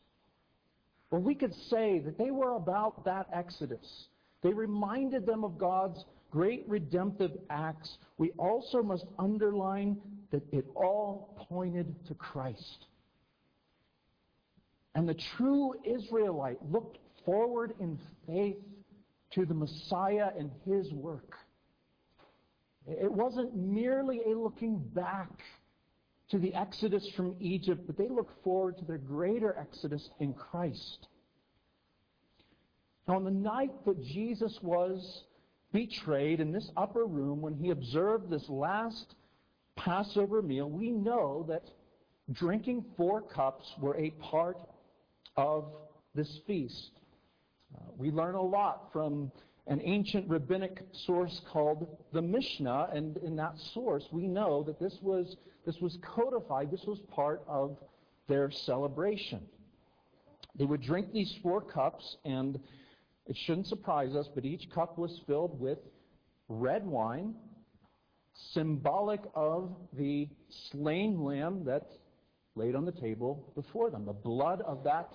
well, 1.11 1.21
we 1.23 1.35
could 1.35 1.55
say 1.71 2.01
that 2.01 2.19
they 2.19 2.31
were 2.31 2.57
about 2.57 3.05
that 3.05 3.29
Exodus. 3.33 4.07
They 4.43 4.53
reminded 4.53 5.27
them 5.27 5.45
of 5.45 5.59
God's 5.59 6.05
great 6.31 6.65
redemptive 6.67 7.33
acts. 7.49 7.97
We 8.19 8.33
also 8.39 8.83
must 8.83 9.07
underline 9.19 9.99
that 10.33 10.43
it 10.53 10.67
all 10.75 11.47
pointed 11.49 11.95
to 12.09 12.15
Christ. 12.15 12.87
And 14.95 15.09
the 15.09 15.17
true 15.37 15.75
Israelite 15.85 16.59
looked 16.71 16.99
forward 17.25 17.75
in 17.81 17.99
faith 18.27 18.57
to 19.33 19.45
the 19.45 19.55
Messiah 19.55 20.31
and 20.39 20.51
his 20.65 20.93
work. 20.93 21.35
It 22.87 23.11
wasn't 23.11 23.55
merely 23.57 24.21
a 24.27 24.39
looking 24.39 24.79
back 24.95 25.31
to 26.31 26.39
the 26.39 26.55
exodus 26.55 27.09
from 27.17 27.37
Egypt, 27.41 27.83
but 27.87 27.97
they 27.97 28.09
look 28.09 28.31
forward 28.43 28.77
to 28.79 28.85
their 28.85 28.99
greater 28.99 29.57
exodus 29.59 30.11
in 30.19 30.35
Christ. 30.35 31.09
Now, 33.07 33.17
on 33.17 33.25
the 33.25 33.31
night 33.31 33.71
that 33.85 34.03
Jesus 34.03 34.59
was 34.63 35.25
betrayed 35.73 36.41
in 36.41 36.51
this 36.53 36.71
upper 36.77 37.07
room, 37.07 37.41
when 37.41 37.55
he 37.55 37.71
observed 37.71 38.31
this 38.31 38.49
last 38.49 39.15
Passover 39.77 40.43
meal, 40.43 40.69
we 40.69 40.91
know 40.91 41.45
that 41.49 41.63
drinking 42.33 42.85
four 42.97 43.23
cups 43.23 43.73
were 43.79 43.97
a 43.97 44.11
part 44.11 44.59
of 45.37 45.67
this 46.15 46.41
feast. 46.47 46.91
Uh, 47.77 47.85
we 47.97 48.11
learn 48.11 48.35
a 48.35 48.43
lot 48.43 48.89
from 48.93 49.31
an 49.69 49.81
ancient 49.85 50.29
rabbinic 50.29 50.83
source 50.93 51.41
called 51.53 51.87
the 52.13 52.23
Mishnah, 52.23 52.89
and 52.93 53.17
in 53.19 53.37
that 53.37 53.59
source 53.75 54.05
we 54.13 54.27
know 54.27 54.63
that 54.63 54.81
this 54.81 54.97
was, 55.03 55.37
this 55.67 55.81
was 55.81 55.99
codified, 56.01 56.71
this 56.71 56.85
was 56.87 57.01
part 57.13 57.43
of 57.49 57.77
their 58.29 58.51
celebration. 58.51 59.43
They 60.57 60.65
would 60.65 60.81
drink 60.81 61.13
these 61.13 61.35
four 61.43 61.61
cups, 61.61 62.17
and 62.25 62.59
it 63.27 63.37
shouldn't 63.37 63.67
surprise 63.67 64.15
us, 64.15 64.29
but 64.33 64.45
each 64.45 64.71
cup 64.71 64.97
was 64.97 65.21
filled 65.27 65.61
with 65.61 65.79
red 66.49 66.87
wine, 66.87 67.35
symbolic 68.53 69.21
of 69.35 69.75
the 69.93 70.29
slain 70.71 71.23
lamb 71.23 71.65
that 71.65 71.91
laid 72.55 72.75
on 72.75 72.85
the 72.85 72.93
table 72.93 73.53
before 73.55 73.91
them. 73.91 74.07
The 74.07 74.13
blood 74.13 74.63
of 74.63 74.85
that 74.85 75.13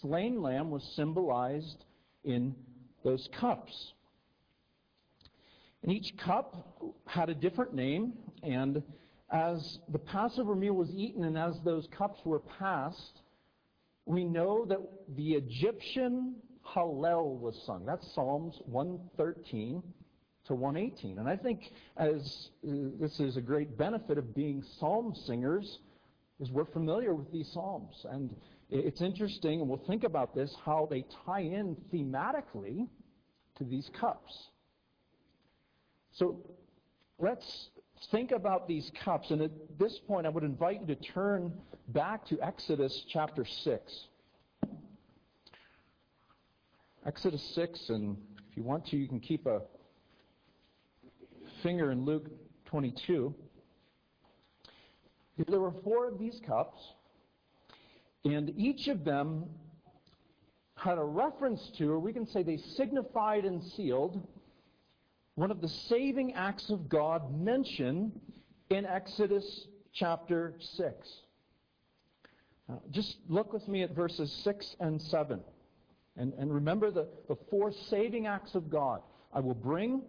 slain 0.00 0.42
lamb 0.42 0.70
was 0.70 0.84
symbolized 0.94 1.84
in 2.24 2.54
those 3.02 3.28
cups. 3.32 3.94
And 5.82 5.90
each 5.90 6.16
cup 6.18 6.92
had 7.06 7.30
a 7.30 7.34
different 7.34 7.74
name, 7.74 8.12
and 8.42 8.82
as 9.30 9.78
the 9.88 9.98
Passover 9.98 10.54
meal 10.54 10.74
was 10.74 10.90
eaten 10.90 11.24
and 11.24 11.38
as 11.38 11.60
those 11.64 11.86
cups 11.96 12.20
were 12.24 12.40
passed, 12.40 13.22
we 14.06 14.24
know 14.24 14.64
that 14.64 14.78
the 15.16 15.34
Egyptian 15.34 16.34
Hallel 16.66 17.38
was 17.38 17.60
sung. 17.64 17.84
That's 17.84 18.12
Psalms 18.14 18.60
113 18.66 19.82
to 20.46 20.54
118. 20.54 21.18
And 21.18 21.28
I 21.28 21.36
think 21.36 21.72
as 21.96 22.50
uh, 22.66 22.72
this 22.98 23.20
is 23.20 23.36
a 23.36 23.40
great 23.40 23.78
benefit 23.78 24.18
of 24.18 24.34
being 24.34 24.62
psalm 24.78 25.14
singers, 25.14 25.78
is 26.40 26.50
we're 26.50 26.64
familiar 26.64 27.14
with 27.14 27.30
these 27.30 27.50
psalms. 27.52 28.06
And 28.10 28.34
it's 28.70 29.02
interesting, 29.02 29.60
and 29.60 29.68
we'll 29.68 29.84
think 29.86 30.04
about 30.04 30.34
this, 30.34 30.54
how 30.64 30.88
they 30.90 31.04
tie 31.26 31.40
in 31.40 31.76
thematically 31.92 32.88
to 33.58 33.64
these 33.64 33.90
cups. 33.98 34.48
So 36.12 36.38
let's 37.18 37.70
think 38.10 38.32
about 38.32 38.66
these 38.66 38.90
cups. 39.04 39.30
And 39.30 39.42
at 39.42 39.50
this 39.78 39.98
point, 40.06 40.26
I 40.26 40.30
would 40.30 40.44
invite 40.44 40.80
you 40.80 40.86
to 40.86 40.96
turn 40.96 41.52
back 41.88 42.26
to 42.26 42.40
Exodus 42.40 43.04
chapter 43.12 43.44
6. 43.44 44.06
Exodus 47.06 47.42
6, 47.54 47.88
and 47.88 48.16
if 48.50 48.56
you 48.56 48.62
want 48.62 48.86
to, 48.88 48.96
you 48.96 49.08
can 49.08 49.20
keep 49.20 49.46
a 49.46 49.62
finger 51.62 51.92
in 51.92 52.04
Luke 52.04 52.26
22. 52.66 53.34
There 55.48 55.60
were 55.60 55.72
four 55.82 56.08
of 56.08 56.18
these 56.18 56.38
cups. 56.46 56.78
And 58.24 58.52
each 58.56 58.88
of 58.88 59.04
them 59.04 59.46
had 60.74 60.98
a 60.98 61.04
reference 61.04 61.70
to, 61.78 61.90
or 61.90 61.98
we 61.98 62.12
can 62.12 62.26
say 62.26 62.42
they 62.42 62.58
signified 62.76 63.44
and 63.44 63.62
sealed, 63.76 64.26
one 65.40 65.50
of 65.50 65.62
the 65.62 65.68
saving 65.88 66.34
acts 66.34 66.68
of 66.68 66.86
God 66.86 67.34
mentioned 67.34 68.12
in 68.68 68.84
Exodus 68.84 69.68
chapter 69.94 70.54
6. 70.76 71.08
Uh, 72.68 72.74
just 72.90 73.16
look 73.26 73.50
with 73.54 73.66
me 73.66 73.82
at 73.82 73.94
verses 73.96 74.30
6 74.44 74.76
and 74.80 75.00
7. 75.00 75.40
And, 76.18 76.34
and 76.34 76.52
remember 76.52 76.90
the, 76.90 77.08
the 77.26 77.38
four 77.48 77.72
saving 77.88 78.26
acts 78.26 78.54
of 78.54 78.68
God 78.68 79.00
I 79.32 79.40
will 79.40 79.54
bring, 79.54 80.02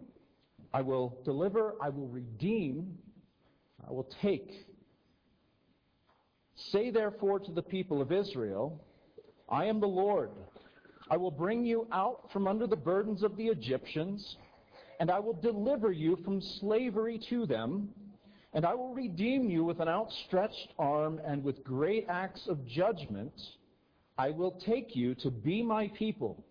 I 0.74 0.82
will 0.82 1.18
deliver, 1.24 1.76
I 1.80 1.88
will 1.88 2.08
redeem, 2.08 2.98
I 3.88 3.90
will 3.90 4.10
take. 4.20 4.50
Say 6.56 6.90
therefore 6.90 7.38
to 7.38 7.52
the 7.52 7.62
people 7.62 8.02
of 8.02 8.12
Israel, 8.12 8.84
I 9.48 9.64
am 9.64 9.80
the 9.80 9.88
Lord. 9.88 10.28
I 11.10 11.16
will 11.16 11.30
bring 11.30 11.64
you 11.64 11.86
out 11.90 12.28
from 12.34 12.46
under 12.46 12.66
the 12.66 12.76
burdens 12.76 13.22
of 13.22 13.38
the 13.38 13.46
Egyptians, 13.46 14.36
and 15.02 15.10
I 15.10 15.18
will 15.18 15.32
deliver 15.32 15.90
you 15.90 16.16
from 16.24 16.40
slavery 16.60 17.20
to 17.28 17.44
them, 17.44 17.88
and 18.52 18.64
I 18.64 18.74
will 18.74 18.94
redeem 18.94 19.50
you 19.50 19.64
with 19.64 19.80
an 19.80 19.88
outstretched 19.88 20.68
arm 20.78 21.20
and 21.26 21.42
with 21.42 21.64
great 21.64 22.06
acts 22.08 22.46
of 22.46 22.64
judgment. 22.68 23.32
I 24.16 24.30
will 24.30 24.52
take 24.64 24.94
you 24.94 25.16
to 25.16 25.28
be 25.28 25.60
my 25.60 25.90
people, 25.98 26.44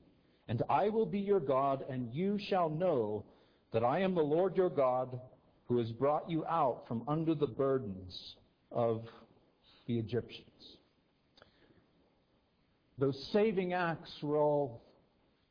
and 0.49 0.63
I 0.69 0.89
will 0.89 1.05
be 1.05 1.19
your 1.19 1.39
God, 1.39 1.85
and 1.89 2.13
you 2.13 2.37
shall 2.49 2.69
know 2.69 3.23
that 3.71 3.85
I 3.85 3.99
am 3.99 4.15
the 4.15 4.21
Lord 4.21 4.57
your 4.57 4.69
God 4.69 5.17
who 5.69 5.77
has 5.77 5.89
brought 5.93 6.29
you 6.29 6.45
out 6.45 6.83
from 6.89 7.03
under 7.07 7.33
the 7.33 7.47
burdens 7.47 8.35
of 8.69 9.05
the 9.87 9.97
Egyptians. 9.97 10.75
Those 12.97 13.29
saving 13.31 13.71
acts 13.71 14.11
were 14.21 14.35
all 14.35 14.81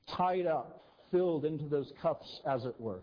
tied 0.07 0.45
up, 0.45 0.85
filled 1.11 1.45
into 1.45 1.69
those 1.69 1.93
cups, 2.01 2.41
as 2.47 2.65
it 2.65 2.75
were. 2.79 3.03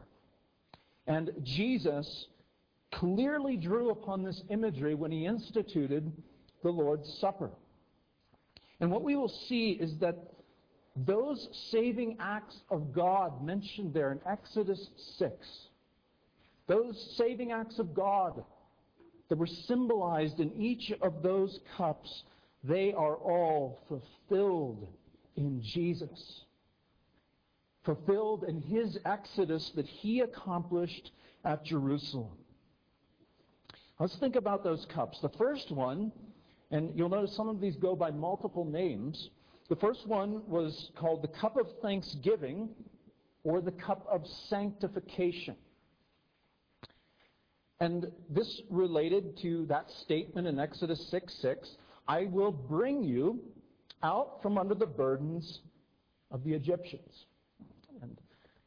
And 1.07 1.31
Jesus 1.43 2.27
clearly 2.93 3.57
drew 3.57 3.89
upon 3.89 4.23
this 4.23 4.41
imagery 4.49 4.95
when 4.95 5.11
he 5.11 5.25
instituted 5.25 6.11
the 6.63 6.69
Lord's 6.69 7.07
Supper. 7.19 7.51
And 8.79 8.91
what 8.91 9.03
we 9.03 9.15
will 9.15 9.33
see 9.47 9.71
is 9.71 9.97
that 9.99 10.15
those 10.95 11.47
saving 11.71 12.17
acts 12.19 12.59
of 12.69 12.93
God 12.93 13.43
mentioned 13.43 13.93
there 13.93 14.11
in 14.11 14.19
Exodus 14.29 14.89
6, 15.17 15.33
those 16.67 17.15
saving 17.17 17.51
acts 17.51 17.79
of 17.79 17.93
God 17.93 18.43
that 19.29 19.37
were 19.37 19.47
symbolized 19.47 20.39
in 20.39 20.51
each 20.53 20.91
of 21.01 21.21
those 21.21 21.59
cups 21.77 22.23
they 22.63 22.93
are 22.93 23.15
all 23.15 23.79
fulfilled 23.87 24.87
in 25.35 25.61
Jesus. 25.61 26.41
Fulfilled 27.87 28.43
in 28.43 28.61
his 28.61 28.99
exodus 29.05 29.71
that 29.75 29.87
he 29.87 30.19
accomplished 30.19 31.11
at 31.45 31.63
Jerusalem. 31.63 32.33
Let's 33.97 34.17
think 34.17 34.35
about 34.35 34.61
those 34.61 34.85
cups. 34.87 35.21
The 35.21 35.29
first 35.29 35.71
one, 35.71 36.11
and 36.69 36.91
you'll 36.97 37.07
notice 37.07 37.33
some 37.33 37.47
of 37.47 37.61
these 37.61 37.77
go 37.77 37.95
by 37.95 38.11
multiple 38.11 38.65
names. 38.65 39.29
The 39.69 39.77
first 39.77 40.05
one 40.05 40.45
was 40.49 40.91
called 40.97 41.21
the 41.21 41.29
cup 41.29 41.55
of 41.55 41.67
thanksgiving 41.81 42.67
or 43.45 43.61
the 43.61 43.71
cup 43.71 44.05
of 44.11 44.27
sanctification. 44.49 45.55
And 47.79 48.11
this 48.29 48.63
related 48.69 49.37
to 49.43 49.65
that 49.67 49.89
statement 49.89 50.45
in 50.45 50.59
Exodus 50.59 51.07
6 51.07 51.33
6 51.35 51.77
I 52.05 52.25
will 52.25 52.51
bring 52.51 53.05
you 53.05 53.39
out 54.03 54.41
from 54.41 54.57
under 54.57 54.75
the 54.75 54.85
burdens 54.85 55.61
of 56.31 56.43
the 56.43 56.53
Egyptians. 56.53 57.27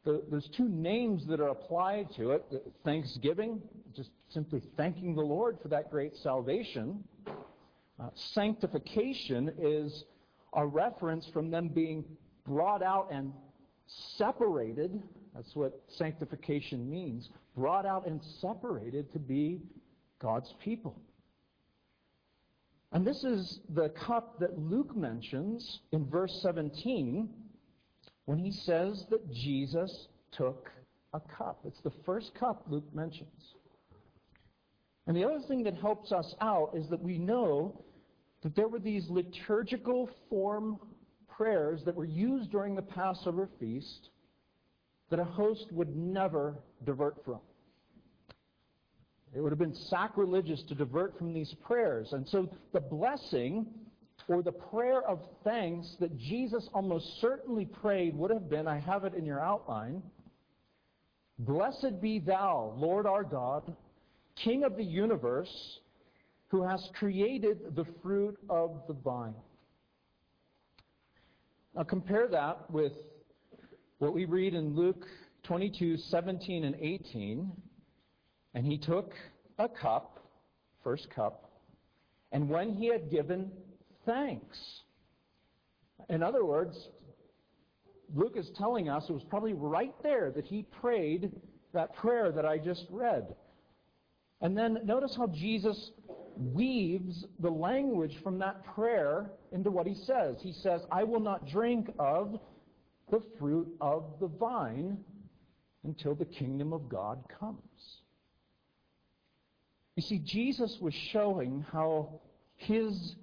The, 0.04 0.22
there's 0.30 0.48
two 0.56 0.68
names 0.68 1.26
that 1.26 1.40
are 1.40 1.48
applied 1.48 2.08
to 2.16 2.30
it 2.30 2.44
thanksgiving, 2.84 3.60
just 3.94 4.10
simply 4.30 4.62
thanking 4.76 5.14
the 5.14 5.22
Lord 5.22 5.58
for 5.62 5.68
that 5.68 5.90
great 5.90 6.16
salvation. 6.16 7.04
Uh, 7.26 8.08
sanctification 8.14 9.52
is 9.58 10.04
a 10.54 10.66
reference 10.66 11.28
from 11.32 11.50
them 11.50 11.68
being 11.68 12.04
brought 12.46 12.82
out 12.82 13.08
and 13.12 13.32
separated. 14.16 15.02
That's 15.34 15.54
what 15.54 15.82
sanctification 15.88 16.88
means. 16.90 17.28
Brought 17.54 17.84
out 17.84 18.06
and 18.06 18.22
separated 18.40 19.12
to 19.12 19.18
be 19.18 19.60
God's 20.18 20.54
people. 20.64 20.96
And 22.92 23.06
this 23.06 23.22
is 23.22 23.60
the 23.74 23.90
cup 23.90 24.40
that 24.40 24.58
Luke 24.58 24.96
mentions 24.96 25.80
in 25.92 26.06
verse 26.06 26.40
17 26.42 27.28
when 28.30 28.38
he 28.38 28.52
says 28.52 29.06
that 29.10 29.28
Jesus 29.32 30.06
took 30.30 30.70
a 31.14 31.20
cup. 31.36 31.58
It's 31.64 31.80
the 31.80 31.90
first 32.06 32.30
cup 32.38 32.62
Luke 32.68 32.86
mentions. 32.94 33.56
And 35.08 35.16
the 35.16 35.24
other 35.24 35.40
thing 35.48 35.64
that 35.64 35.74
helps 35.74 36.12
us 36.12 36.32
out 36.40 36.70
is 36.76 36.88
that 36.90 37.02
we 37.02 37.18
know 37.18 37.82
that 38.44 38.54
there 38.54 38.68
were 38.68 38.78
these 38.78 39.10
liturgical 39.10 40.08
form 40.28 40.78
prayers 41.28 41.80
that 41.84 41.96
were 41.96 42.04
used 42.04 42.52
during 42.52 42.76
the 42.76 42.82
Passover 42.82 43.48
feast 43.58 44.10
that 45.10 45.18
a 45.18 45.24
host 45.24 45.66
would 45.72 45.96
never 45.96 46.54
divert 46.84 47.24
from. 47.24 47.40
It 49.34 49.40
would 49.40 49.50
have 49.50 49.58
been 49.58 49.74
sacrilegious 49.74 50.62
to 50.68 50.76
divert 50.76 51.18
from 51.18 51.34
these 51.34 51.52
prayers. 51.66 52.12
And 52.12 52.28
so 52.28 52.48
the 52.72 52.78
blessing 52.78 53.66
or 54.28 54.42
the 54.42 54.52
prayer 54.52 55.02
of 55.02 55.20
thanks 55.44 55.96
that 56.00 56.16
Jesus 56.18 56.68
almost 56.74 57.20
certainly 57.20 57.64
prayed 57.64 58.16
would 58.16 58.30
have 58.30 58.48
been 58.48 58.66
I 58.66 58.78
have 58.78 59.04
it 59.04 59.14
in 59.14 59.24
your 59.24 59.40
outline. 59.40 60.02
Blessed 61.38 62.00
be 62.00 62.18
thou, 62.18 62.74
Lord 62.76 63.06
our 63.06 63.24
God, 63.24 63.74
King 64.36 64.64
of 64.64 64.76
the 64.76 64.84
universe, 64.84 65.78
who 66.48 66.62
has 66.62 66.90
created 66.94 67.74
the 67.76 67.86
fruit 68.02 68.36
of 68.48 68.82
the 68.88 68.94
vine. 68.94 69.34
Now 71.74 71.84
compare 71.84 72.26
that 72.28 72.70
with 72.70 72.92
what 73.98 74.12
we 74.12 74.24
read 74.24 74.54
in 74.54 74.74
Luke 74.74 75.06
22, 75.44 75.96
17 75.96 76.64
and 76.64 76.74
18. 76.74 77.50
And 78.54 78.66
he 78.66 78.76
took 78.76 79.12
a 79.58 79.68
cup, 79.68 80.18
first 80.82 81.08
cup, 81.10 81.50
and 82.32 82.48
when 82.48 82.74
he 82.74 82.86
had 82.86 83.10
given 83.10 83.50
thanks. 84.06 84.58
In 86.08 86.22
other 86.22 86.44
words, 86.44 86.88
Luke 88.14 88.36
is 88.36 88.50
telling 88.56 88.88
us 88.88 89.04
it 89.08 89.12
was 89.12 89.24
probably 89.28 89.52
right 89.52 89.94
there 90.02 90.30
that 90.32 90.44
he 90.44 90.64
prayed 90.80 91.32
that 91.72 91.94
prayer 91.94 92.32
that 92.32 92.44
I 92.44 92.58
just 92.58 92.86
read. 92.90 93.34
And 94.40 94.56
then 94.56 94.78
notice 94.84 95.14
how 95.16 95.28
Jesus 95.28 95.90
weaves 96.36 97.26
the 97.40 97.50
language 97.50 98.16
from 98.22 98.38
that 98.38 98.64
prayer 98.74 99.30
into 99.52 99.70
what 99.70 99.86
he 99.86 99.94
says. 99.94 100.36
He 100.40 100.52
says, 100.52 100.80
I 100.90 101.04
will 101.04 101.20
not 101.20 101.46
drink 101.46 101.92
of 101.98 102.40
the 103.10 103.22
fruit 103.38 103.68
of 103.80 104.04
the 104.20 104.28
vine 104.28 104.98
until 105.84 106.14
the 106.14 106.24
kingdom 106.24 106.72
of 106.72 106.88
God 106.88 107.22
comes. 107.38 107.58
You 109.96 110.02
see, 110.02 110.18
Jesus 110.18 110.78
was 110.80 110.94
showing 111.12 111.64
how 111.72 112.20
his 112.56 113.14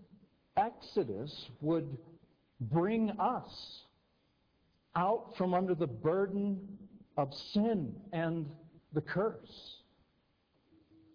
exodus 0.57 1.49
would 1.61 1.97
bring 2.59 3.11
us 3.19 3.83
out 4.95 5.33
from 5.37 5.53
under 5.53 5.75
the 5.75 5.87
burden 5.87 6.59
of 7.17 7.33
sin 7.53 7.95
and 8.11 8.49
the 8.93 9.01
curse. 9.01 9.75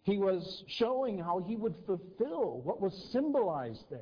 He 0.05 0.19
was 0.19 0.65
showing 0.67 1.19
how 1.19 1.39
he 1.47 1.57
would 1.57 1.75
fulfill 1.87 2.61
what 2.63 2.81
was 2.81 3.09
symbolized 3.13 3.85
there. 3.91 4.01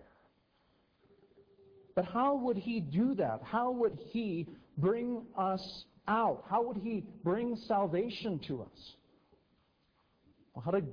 But 1.94 2.04
how 2.04 2.36
would 2.36 2.56
he 2.56 2.80
do 2.80 3.14
that? 3.16 3.40
How 3.42 3.70
would 3.70 3.98
he 4.10 4.46
bring 4.78 5.26
us 5.36 5.84
out? 6.08 6.44
How 6.48 6.62
would 6.62 6.78
he 6.78 7.04
bring 7.22 7.56
salvation 7.56 8.38
to 8.46 8.62
us? 8.62 8.94
Well, 10.54 10.62
how 10.64 10.70
did 10.70 10.86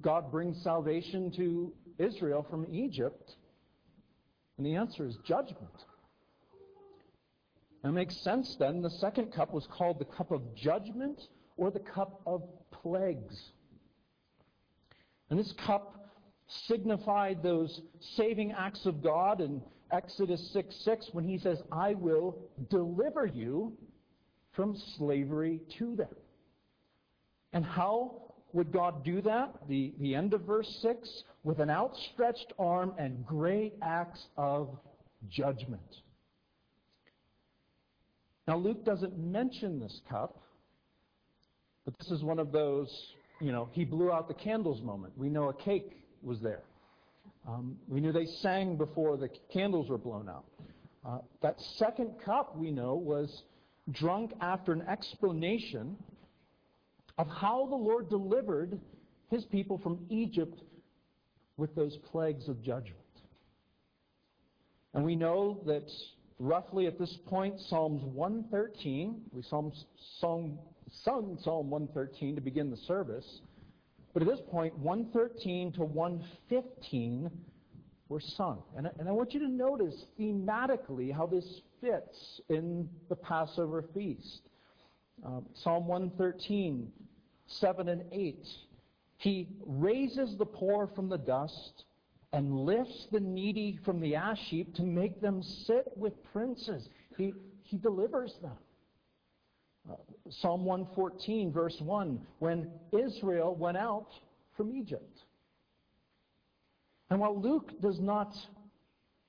God 0.00 0.30
bring 0.30 0.54
salvation 0.54 1.32
to 1.32 1.72
Israel 1.98 2.46
from 2.48 2.66
Egypt? 2.72 3.34
And 4.60 4.66
the 4.66 4.76
answer 4.76 5.06
is 5.06 5.16
judgment. 5.24 5.86
And 7.82 7.92
it 7.92 7.94
makes 7.94 8.14
sense 8.18 8.56
then. 8.58 8.82
The 8.82 8.90
second 8.90 9.32
cup 9.32 9.54
was 9.54 9.66
called 9.72 9.98
the 9.98 10.04
cup 10.04 10.30
of 10.32 10.54
judgment 10.54 11.18
or 11.56 11.70
the 11.70 11.80
cup 11.80 12.20
of 12.26 12.42
plagues. 12.70 13.52
And 15.30 15.38
this 15.38 15.54
cup 15.64 16.10
signified 16.46 17.42
those 17.42 17.80
saving 18.18 18.52
acts 18.52 18.84
of 18.84 19.02
God 19.02 19.40
in 19.40 19.62
Exodus 19.92 20.50
6 20.52 20.76
6 20.84 21.08
when 21.12 21.24
he 21.24 21.38
says, 21.38 21.62
I 21.72 21.94
will 21.94 22.36
deliver 22.68 23.24
you 23.24 23.72
from 24.52 24.76
slavery 24.98 25.62
to 25.78 25.96
them. 25.96 26.14
And 27.54 27.64
how 27.64 28.29
would 28.52 28.72
God 28.72 29.04
do 29.04 29.20
that? 29.22 29.54
The, 29.68 29.92
the 29.98 30.14
end 30.14 30.34
of 30.34 30.42
verse 30.42 30.78
6 30.82 31.24
with 31.44 31.60
an 31.60 31.70
outstretched 31.70 32.52
arm 32.58 32.92
and 32.98 33.24
great 33.26 33.74
acts 33.82 34.26
of 34.36 34.76
judgment. 35.28 35.80
Now, 38.48 38.56
Luke 38.56 38.84
doesn't 38.84 39.16
mention 39.18 39.78
this 39.78 40.00
cup, 40.08 40.42
but 41.84 41.94
this 41.98 42.10
is 42.10 42.22
one 42.22 42.38
of 42.38 42.52
those 42.52 43.14
you 43.40 43.52
know, 43.52 43.68
he 43.72 43.84
blew 43.84 44.12
out 44.12 44.28
the 44.28 44.34
candles 44.34 44.82
moment. 44.82 45.14
We 45.16 45.28
know 45.28 45.48
a 45.48 45.54
cake 45.54 45.96
was 46.22 46.40
there. 46.40 46.62
Um, 47.48 47.76
we 47.88 48.00
knew 48.00 48.12
they 48.12 48.26
sang 48.26 48.76
before 48.76 49.16
the 49.16 49.30
candles 49.52 49.88
were 49.88 49.98
blown 49.98 50.28
out. 50.28 50.44
Uh, 51.06 51.18
that 51.42 51.58
second 51.78 52.12
cup, 52.22 52.56
we 52.56 52.70
know, 52.70 52.94
was 52.94 53.44
drunk 53.90 54.32
after 54.42 54.72
an 54.72 54.82
explanation 54.82 55.96
of 57.18 57.28
how 57.28 57.66
the 57.66 57.76
Lord 57.76 58.08
delivered 58.08 58.80
his 59.30 59.44
people 59.44 59.78
from 59.78 60.06
Egypt 60.08 60.62
with 61.56 61.74
those 61.74 61.96
plagues 62.10 62.48
of 62.48 62.62
judgment. 62.62 62.96
And 64.94 65.04
we 65.04 65.14
know 65.14 65.60
that 65.66 65.88
roughly 66.38 66.86
at 66.86 66.98
this 66.98 67.16
point, 67.26 67.60
Psalms 67.60 68.02
113, 68.02 69.22
we 69.32 69.42
saw 69.42 69.70
Psalm 70.18 70.58
sung 71.04 71.38
Psalm 71.42 71.70
113 71.70 72.34
to 72.34 72.40
begin 72.40 72.70
the 72.70 72.76
service. 72.76 73.40
But 74.12 74.22
at 74.22 74.28
this 74.28 74.40
point, 74.50 74.76
113 74.78 75.72
to 75.72 75.84
115 75.84 77.30
were 78.08 78.20
sung. 78.20 78.62
And 78.76 78.88
I, 78.88 78.90
and 78.98 79.08
I 79.08 79.12
want 79.12 79.32
you 79.32 79.40
to 79.40 79.48
notice 79.48 80.04
thematically 80.18 81.14
how 81.14 81.26
this 81.26 81.60
fits 81.80 82.40
in 82.48 82.88
the 83.08 83.14
Passover 83.14 83.84
feast. 83.94 84.48
Um, 85.24 85.46
Psalm 85.54 85.86
113, 85.86 86.90
7 87.50 87.88
and 87.88 88.04
8. 88.12 88.46
He 89.16 89.48
raises 89.66 90.36
the 90.36 90.46
poor 90.46 90.86
from 90.86 91.08
the 91.08 91.18
dust 91.18 91.84
and 92.32 92.64
lifts 92.64 93.08
the 93.10 93.20
needy 93.20 93.78
from 93.84 94.00
the 94.00 94.14
ash 94.14 94.40
heap 94.48 94.74
to 94.76 94.82
make 94.82 95.20
them 95.20 95.42
sit 95.42 95.86
with 95.96 96.12
princes. 96.32 96.88
He, 97.18 97.34
he 97.64 97.76
delivers 97.76 98.38
them. 98.40 98.56
Uh, 99.90 99.96
Psalm 100.28 100.64
114, 100.64 101.52
verse 101.52 101.80
1, 101.80 102.20
when 102.38 102.70
Israel 102.92 103.54
went 103.56 103.76
out 103.76 104.08
from 104.56 104.70
Egypt. 104.70 105.24
And 107.10 107.18
while 107.18 107.38
Luke 107.38 107.80
does 107.80 107.98
not 107.98 108.36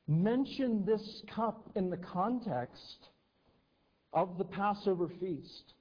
mention 0.08 0.86
this 0.86 1.24
cup 1.34 1.72
in 1.76 1.90
the 1.90 1.98
context 1.98 3.08
of 4.14 4.38
the 4.38 4.46
Passover 4.46 5.08
feast, 5.08 5.74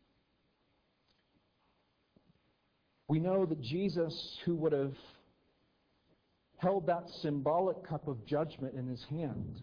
we 3.10 3.18
know 3.18 3.44
that 3.44 3.60
Jesus, 3.60 4.38
who 4.44 4.54
would 4.54 4.72
have 4.72 4.94
held 6.58 6.86
that 6.86 7.08
symbolic 7.22 7.84
cup 7.84 8.06
of 8.06 8.24
judgment 8.24 8.74
in 8.76 8.86
his 8.86 9.04
hand. 9.10 9.60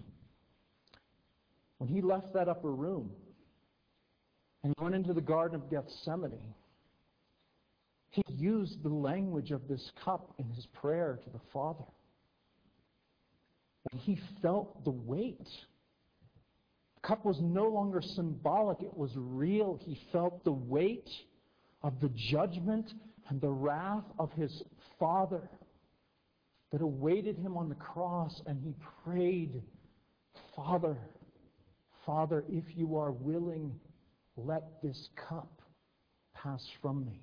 When 1.77 1.87
he 1.87 2.01
left 2.01 2.33
that 2.33 2.49
upper 2.49 2.73
room 2.73 3.09
and 4.65 4.73
went 4.81 4.95
into 4.95 5.13
the 5.13 5.21
Garden 5.21 5.61
of 5.61 5.69
Gethsemane, 5.69 6.53
he 8.09 8.21
used 8.27 8.83
the 8.83 8.89
language 8.89 9.51
of 9.51 9.65
this 9.69 9.93
cup 10.03 10.33
in 10.39 10.49
his 10.49 10.67
prayer 10.81 11.17
to 11.23 11.29
the 11.29 11.39
Father. 11.53 11.85
And 13.93 14.01
he 14.01 14.19
felt 14.41 14.83
the 14.83 14.91
weight. 14.91 15.47
The 16.95 17.07
cup 17.07 17.23
was 17.23 17.39
no 17.39 17.69
longer 17.69 18.01
symbolic, 18.01 18.81
it 18.81 18.97
was 18.97 19.11
real. 19.15 19.79
He 19.85 19.97
felt 20.11 20.43
the 20.43 20.51
weight 20.51 21.07
of 21.81 22.01
the 22.01 22.09
judgment 22.29 22.91
the 23.31 23.49
wrath 23.49 24.05
of 24.19 24.31
his 24.33 24.63
Father 24.99 25.49
that 26.71 26.81
awaited 26.81 27.37
him 27.37 27.57
on 27.57 27.69
the 27.69 27.75
cross, 27.75 28.41
and 28.45 28.59
he 28.61 28.73
prayed, 29.03 29.61
Father, 30.55 30.97
Father, 32.05 32.43
if 32.49 32.63
you 32.75 32.97
are 32.97 33.11
willing, 33.11 33.79
let 34.35 34.81
this 34.81 35.09
cup 35.15 35.61
pass 36.33 36.65
from 36.81 37.05
me. 37.05 37.21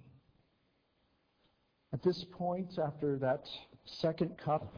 At 1.93 2.03
this 2.03 2.25
point, 2.33 2.79
after 2.79 3.17
that 3.19 3.47
second 3.85 4.37
cup, 4.37 4.75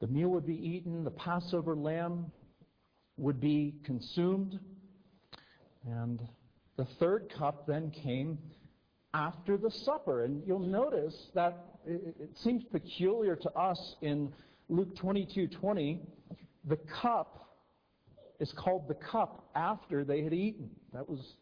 the 0.00 0.06
meal 0.06 0.28
would 0.30 0.46
be 0.46 0.56
eaten, 0.56 1.04
the 1.04 1.10
Passover 1.10 1.76
lamb 1.76 2.32
would 3.16 3.40
be 3.40 3.74
consumed, 3.84 4.58
and 5.86 6.20
the 6.76 6.86
third 6.98 7.32
cup 7.36 7.66
then 7.66 7.90
came 7.90 8.38
after 9.14 9.56
the 9.56 9.70
supper. 9.70 10.24
And 10.24 10.42
you'll 10.46 10.58
notice 10.58 11.30
that 11.34 11.64
it, 11.86 12.30
seems 12.36 12.64
peculiar 12.64 13.36
to 13.36 13.50
us 13.52 13.96
in 14.02 14.32
Luke 14.68 14.94
22:20, 14.96 16.00
the 16.64 16.76
cup 17.02 17.56
is 18.38 18.52
called 18.52 18.88
the 18.88 18.94
cup 18.94 19.50
after 19.54 20.04
they 20.04 20.22
had 20.22 20.32
eaten. 20.32 20.70
That 20.92 21.08
was 21.08 21.36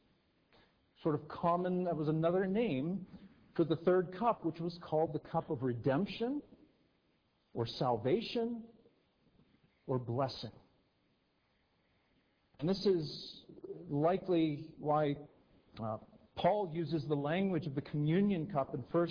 sort 1.02 1.14
of 1.14 1.28
common, 1.28 1.84
that 1.84 1.96
was 1.96 2.08
another 2.08 2.46
name 2.46 3.06
for 3.54 3.64
the 3.64 3.76
third 3.76 4.12
cup, 4.18 4.44
which 4.44 4.60
was 4.60 4.78
called 4.80 5.12
the 5.12 5.18
cup 5.18 5.50
of 5.50 5.62
redemption 5.62 6.42
or 7.54 7.66
salvation 7.66 8.62
or 9.86 9.98
blessing. 9.98 10.50
And 12.60 12.68
this 12.68 12.86
is 12.86 13.42
likely 13.88 14.66
why 14.78 15.16
uh, 15.82 15.98
Paul 16.38 16.70
uses 16.72 17.04
the 17.04 17.16
language 17.16 17.66
of 17.66 17.74
the 17.74 17.82
communion 17.82 18.46
cup 18.46 18.72
in 18.72 18.84
1 18.92 19.08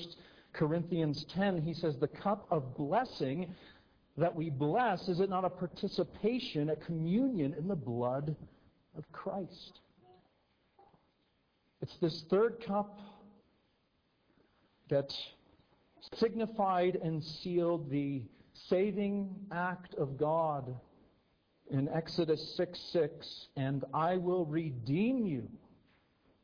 Corinthians 0.53 1.25
10. 1.25 1.61
He 1.61 1.73
says, 1.73 1.97
The 1.97 2.07
cup 2.07 2.47
of 2.49 2.75
blessing 2.77 3.53
that 4.17 4.33
we 4.33 4.49
bless, 4.49 5.09
is 5.09 5.19
it 5.19 5.29
not 5.29 5.43
a 5.43 5.49
participation, 5.49 6.69
a 6.69 6.75
communion 6.77 7.53
in 7.53 7.67
the 7.67 7.75
blood 7.75 8.33
of 8.97 9.11
Christ? 9.11 9.81
It's 11.81 11.97
this 11.97 12.23
third 12.29 12.63
cup 12.65 12.97
that 14.89 15.13
signified 16.15 16.97
and 17.03 17.21
sealed 17.21 17.89
the 17.91 18.23
saving 18.53 19.35
act 19.51 19.95
of 19.95 20.17
God 20.17 20.73
in 21.69 21.89
Exodus 21.89 22.55
6 22.55 22.79
6, 22.93 23.47
and 23.57 23.83
I 23.93 24.15
will 24.15 24.45
redeem 24.45 25.25
you 25.25 25.49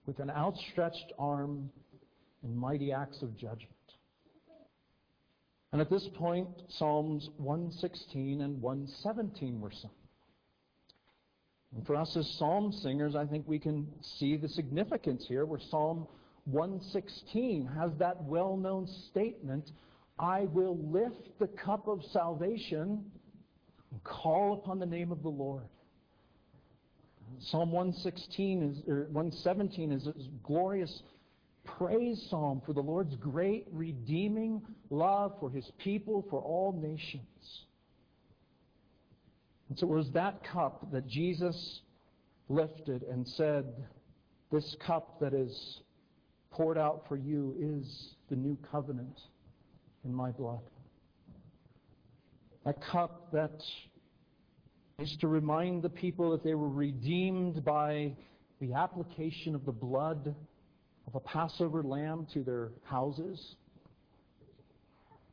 with 0.05 0.19
an 0.19 0.29
outstretched 0.29 1.13
arm 1.17 1.69
and 2.43 2.55
mighty 2.55 2.91
acts 2.91 3.21
of 3.21 3.37
judgment. 3.37 3.69
And 5.71 5.81
at 5.81 5.89
this 5.89 6.07
point, 6.15 6.47
Psalms 6.69 7.29
116 7.37 8.41
and 8.41 8.61
117 8.61 9.59
were 9.59 9.71
sung. 9.71 9.91
And 11.75 11.85
for 11.87 11.95
us 11.95 12.15
as 12.15 12.29
psalm 12.37 12.71
singers, 12.71 13.15
I 13.15 13.25
think 13.25 13.47
we 13.47 13.57
can 13.57 13.87
see 14.01 14.37
the 14.37 14.49
significance 14.49 15.25
here 15.27 15.45
where 15.45 15.59
Psalm 15.59 16.07
116 16.45 17.65
has 17.75 17.91
that 17.97 18.21
well 18.23 18.55
known 18.57 18.87
statement 19.09 19.71
I 20.19 20.41
will 20.41 20.77
lift 20.77 21.39
the 21.39 21.47
cup 21.47 21.87
of 21.87 22.03
salvation 22.11 23.03
and 23.91 24.03
call 24.03 24.53
upon 24.53 24.77
the 24.77 24.85
name 24.85 25.11
of 25.11 25.23
the 25.23 25.29
Lord. 25.29 25.63
Psalm 27.39 27.71
116 27.71 28.63
is, 28.63 28.89
or 28.89 29.07
117 29.11 29.91
is 29.91 30.07
a 30.07 30.13
glorious 30.43 31.03
praise 31.65 32.25
psalm 32.29 32.61
for 32.65 32.73
the 32.73 32.81
Lord's 32.81 33.15
great 33.15 33.67
redeeming 33.71 34.61
love 34.89 35.33
for 35.39 35.49
his 35.49 35.69
people, 35.77 36.25
for 36.29 36.41
all 36.41 36.73
nations. 36.73 37.21
And 39.69 39.77
so 39.79 39.87
it 39.87 39.95
was 39.95 40.11
that 40.11 40.43
cup 40.43 40.91
that 40.91 41.07
Jesus 41.07 41.81
lifted 42.49 43.03
and 43.03 43.27
said, 43.27 43.65
This 44.51 44.75
cup 44.85 45.19
that 45.19 45.33
is 45.33 45.79
poured 46.51 46.77
out 46.77 47.05
for 47.07 47.15
you 47.15 47.55
is 47.59 48.15
the 48.29 48.35
new 48.35 48.57
covenant 48.71 49.19
in 50.05 50.13
my 50.13 50.31
blood. 50.31 50.61
A 52.65 52.73
cup 52.73 53.31
that 53.33 53.61
is 54.99 55.17
to 55.21 55.27
remind 55.27 55.81
the 55.81 55.89
people 55.89 56.31
that 56.31 56.43
they 56.43 56.53
were 56.53 56.69
redeemed 56.69 57.63
by 57.65 58.15
the 58.61 58.73
application 58.73 59.55
of 59.55 59.65
the 59.65 59.71
blood 59.71 60.35
of 61.07 61.15
a 61.15 61.19
Passover 61.19 61.83
lamb 61.83 62.27
to 62.33 62.43
their 62.43 62.69
houses. 62.83 63.55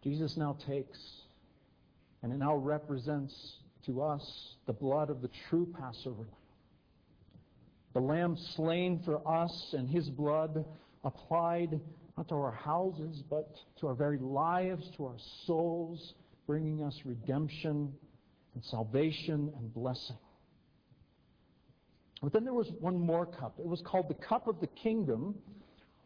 Jesus 0.02 0.36
now 0.36 0.56
takes, 0.66 0.98
and 2.22 2.32
it 2.32 2.38
now 2.38 2.56
represents 2.56 3.56
to 3.84 4.02
us 4.02 4.54
the 4.66 4.72
blood 4.72 5.10
of 5.10 5.20
the 5.20 5.30
true 5.48 5.66
Passover 5.78 6.22
lamb. 6.22 6.30
The 7.92 8.00
lamb 8.00 8.36
slain 8.56 9.02
for 9.04 9.26
us 9.28 9.74
and 9.76 9.88
his 9.88 10.08
blood 10.08 10.64
applied 11.04 11.80
not 12.16 12.28
to 12.28 12.34
our 12.34 12.52
houses, 12.52 13.22
but 13.28 13.54
to 13.80 13.88
our 13.88 13.94
very 13.94 14.18
lives, 14.18 14.90
to 14.96 15.04
our 15.06 15.16
souls, 15.44 16.14
bringing 16.46 16.82
us 16.82 16.98
redemption 17.04 17.92
and 18.54 18.64
salvation 18.64 19.52
and 19.56 19.74
blessing. 19.74 20.16
But 22.22 22.32
then 22.32 22.44
there 22.44 22.54
was 22.54 22.70
one 22.80 22.98
more 22.98 23.26
cup. 23.26 23.54
It 23.58 23.66
was 23.66 23.80
called 23.80 24.08
the 24.08 24.14
cup 24.14 24.46
of 24.46 24.60
the 24.60 24.66
kingdom 24.66 25.34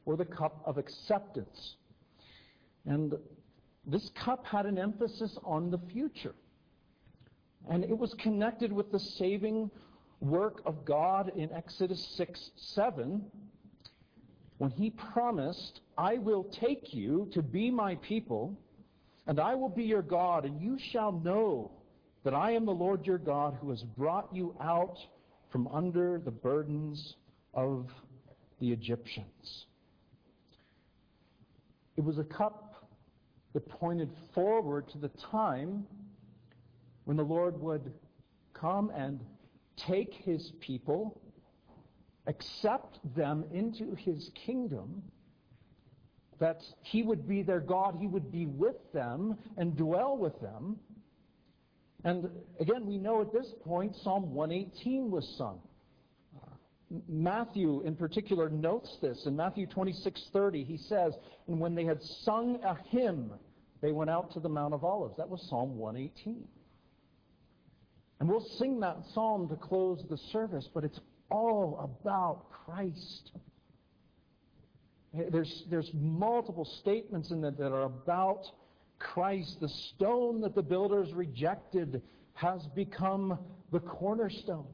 or 0.04 0.16
the 0.16 0.24
cup 0.24 0.62
of 0.64 0.78
acceptance. 0.78 1.76
And 2.86 3.14
this 3.86 4.10
cup 4.10 4.46
had 4.46 4.66
an 4.66 4.78
emphasis 4.78 5.36
on 5.42 5.70
the 5.70 5.78
future. 5.92 6.34
And 7.68 7.82
it 7.82 7.96
was 7.96 8.14
connected 8.14 8.72
with 8.72 8.92
the 8.92 9.00
saving 9.00 9.70
work 10.20 10.62
of 10.64 10.84
God 10.84 11.32
in 11.34 11.52
Exodus 11.52 12.06
6 12.16 12.50
7 12.56 13.24
when 14.58 14.70
he 14.70 14.90
promised, 14.90 15.80
I 15.98 16.18
will 16.18 16.44
take 16.44 16.94
you 16.94 17.28
to 17.32 17.42
be 17.42 17.70
my 17.70 17.96
people, 17.96 18.56
and 19.26 19.40
I 19.40 19.54
will 19.54 19.68
be 19.68 19.82
your 19.82 20.02
God, 20.02 20.44
and 20.44 20.60
you 20.60 20.78
shall 20.78 21.12
know 21.12 21.72
that 22.24 22.34
I 22.34 22.52
am 22.52 22.64
the 22.64 22.72
Lord 22.72 23.06
your 23.06 23.18
God 23.18 23.56
who 23.60 23.70
has 23.70 23.82
brought 23.82 24.28
you 24.34 24.56
out 24.60 24.96
from 25.50 25.68
under 25.68 26.18
the 26.18 26.30
burdens 26.30 27.14
of 27.52 27.88
the 28.60 28.72
Egyptians. 28.72 29.66
It 31.96 32.02
was 32.02 32.18
a 32.18 32.24
cup 32.24 32.88
that 33.52 33.68
pointed 33.68 34.10
forward 34.34 34.88
to 34.88 34.98
the 34.98 35.10
time 35.30 35.86
when 37.04 37.16
the 37.16 37.22
Lord 37.22 37.60
would 37.60 37.92
come 38.52 38.90
and 38.90 39.20
take 39.76 40.14
his 40.14 40.52
people 40.60 41.20
accept 42.26 42.98
them 43.14 43.44
into 43.52 43.94
his 43.94 44.30
kingdom, 44.46 45.02
that 46.38 46.62
he 46.82 47.02
would 47.02 47.28
be 47.28 47.42
their 47.42 47.60
God, 47.60 47.96
he 48.00 48.06
would 48.06 48.32
be 48.32 48.46
with 48.46 48.76
them 48.92 49.36
and 49.56 49.76
dwell 49.76 50.16
with 50.16 50.40
them. 50.40 50.78
And 52.04 52.28
again, 52.60 52.86
we 52.86 52.98
know 52.98 53.22
at 53.22 53.32
this 53.32 53.52
point 53.64 53.96
Psalm 53.96 54.34
118 54.34 55.10
was 55.10 55.26
sung. 55.38 55.60
Matthew, 57.08 57.80
in 57.80 57.96
particular, 57.96 58.50
notes 58.50 58.98
this. 59.00 59.26
In 59.26 59.34
Matthew 59.34 59.66
26:30, 59.66 60.64
he 60.64 60.76
says, 60.76 61.16
"And 61.48 61.58
when 61.58 61.74
they 61.74 61.84
had 61.84 62.00
sung 62.02 62.62
a 62.62 62.74
hymn, 62.74 63.32
they 63.80 63.92
went 63.92 64.10
out 64.10 64.30
to 64.32 64.40
the 64.40 64.48
Mount 64.48 64.74
of 64.74 64.84
Olives." 64.84 65.16
That 65.16 65.28
was 65.28 65.42
Psalm 65.48 65.76
118. 65.78 66.46
And 68.20 68.28
we'll 68.28 68.40
sing 68.58 68.80
that 68.80 69.04
psalm 69.06 69.48
to 69.48 69.56
close 69.56 70.04
the 70.08 70.18
service, 70.18 70.68
but 70.72 70.84
it's 70.84 71.00
all 71.30 71.78
about 71.80 72.50
Christ. 72.50 73.32
There's, 75.12 75.64
there's 75.70 75.92
multiple 75.94 76.64
statements 76.64 77.30
in 77.30 77.40
that 77.42 77.56
that 77.58 77.72
are 77.72 77.82
about 77.82 78.50
Christ. 78.98 79.58
The 79.60 79.68
stone 79.68 80.40
that 80.42 80.54
the 80.54 80.62
builders 80.62 81.12
rejected 81.12 82.02
has 82.34 82.66
become 82.74 83.38
the 83.72 83.80
cornerstone. 83.80 84.66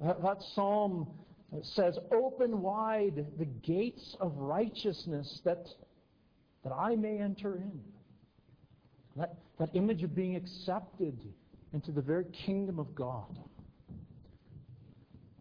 That, 0.00 0.22
that 0.22 0.38
psalm 0.54 1.08
says, 1.62 1.98
Open 2.12 2.62
wide 2.62 3.26
the 3.38 3.44
gates 3.44 4.16
of 4.20 4.36
righteousness 4.36 5.40
that, 5.44 5.66
that 6.64 6.72
I 6.72 6.96
may 6.96 7.18
enter 7.18 7.56
in. 7.56 7.80
That, 9.16 9.34
that 9.58 9.70
image 9.74 10.04
of 10.04 10.14
being 10.14 10.36
accepted 10.36 11.18
into 11.72 11.90
the 11.90 12.02
very 12.02 12.26
kingdom 12.46 12.78
of 12.78 12.94
God. 12.94 13.38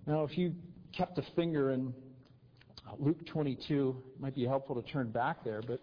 Now, 0.08 0.24
if 0.24 0.38
you 0.38 0.56
kept 0.96 1.18
a 1.18 1.24
finger 1.36 1.72
in 1.72 1.94
Luke 2.98 3.26
22, 3.28 4.04
it 4.16 4.22
might 4.22 4.34
be 4.34 4.46
helpful 4.46 4.82
to 4.82 4.92
turn 4.92 5.12
back 5.12 5.44
there, 5.44 5.62
but 5.62 5.82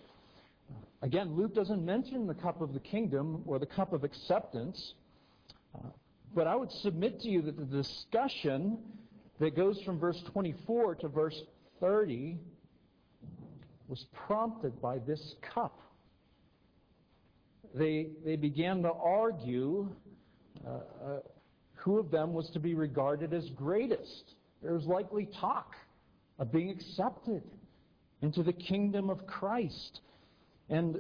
again, 1.05 1.37
Luke 1.37 1.55
doesn't 1.55 1.85
mention 1.85 2.27
the 2.27 2.35
cup 2.35 2.61
of 2.61 2.73
the 2.73 2.81
kingdom 2.81 3.43
or 3.47 3.59
the 3.59 3.67
cup 3.67 3.93
of 3.93 4.03
acceptance. 4.03 4.95
Uh, 5.75 5.89
but 6.35 6.47
I 6.47 6.57
would 6.57 6.73
submit 6.73 7.21
to 7.21 7.29
you 7.29 7.43
that 7.43 7.57
the 7.57 7.65
discussion 7.65 8.79
that 9.39 9.55
goes 9.55 9.81
from 9.83 10.01
verse 10.01 10.21
24 10.33 10.97
to 10.97 11.09
verse 11.09 11.41
30 11.81 12.39
was 13.87 14.07
prompted 14.27 14.81
by 14.81 14.99
this 14.99 15.35
cup. 15.55 15.79
They, 17.75 18.09
they 18.25 18.37
began 18.37 18.83
to 18.83 18.93
argue 18.93 19.89
uh, 20.67 20.71
uh, 20.71 20.81
who 21.75 21.99
of 21.99 22.11
them 22.11 22.33
was 22.33 22.49
to 22.51 22.61
be 22.61 22.75
regarded 22.75 23.35
as 23.35 23.51
greatest. 23.51 24.35
There 24.63 24.73
was 24.73 24.87
likely 24.87 25.29
talk 25.39 25.75
of 26.39 26.51
being 26.51 26.71
accepted 26.71 27.43
into 28.23 28.43
the 28.43 28.53
kingdom 28.53 29.11
of 29.11 29.27
Christ. 29.27 30.01
And 30.69 30.99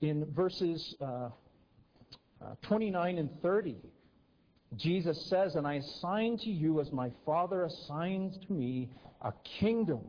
in 0.00 0.26
verses 0.34 0.94
uh, 1.00 1.04
uh, 2.40 2.54
29 2.62 3.18
and 3.18 3.30
30, 3.40 3.76
Jesus 4.76 5.26
says, 5.28 5.54
And 5.54 5.66
I 5.66 5.74
assign 5.74 6.38
to 6.38 6.50
you, 6.50 6.80
as 6.80 6.90
my 6.92 7.10
Father 7.24 7.64
assigns 7.64 8.36
to 8.46 8.52
me, 8.52 8.90
a 9.20 9.32
kingdom, 9.60 10.00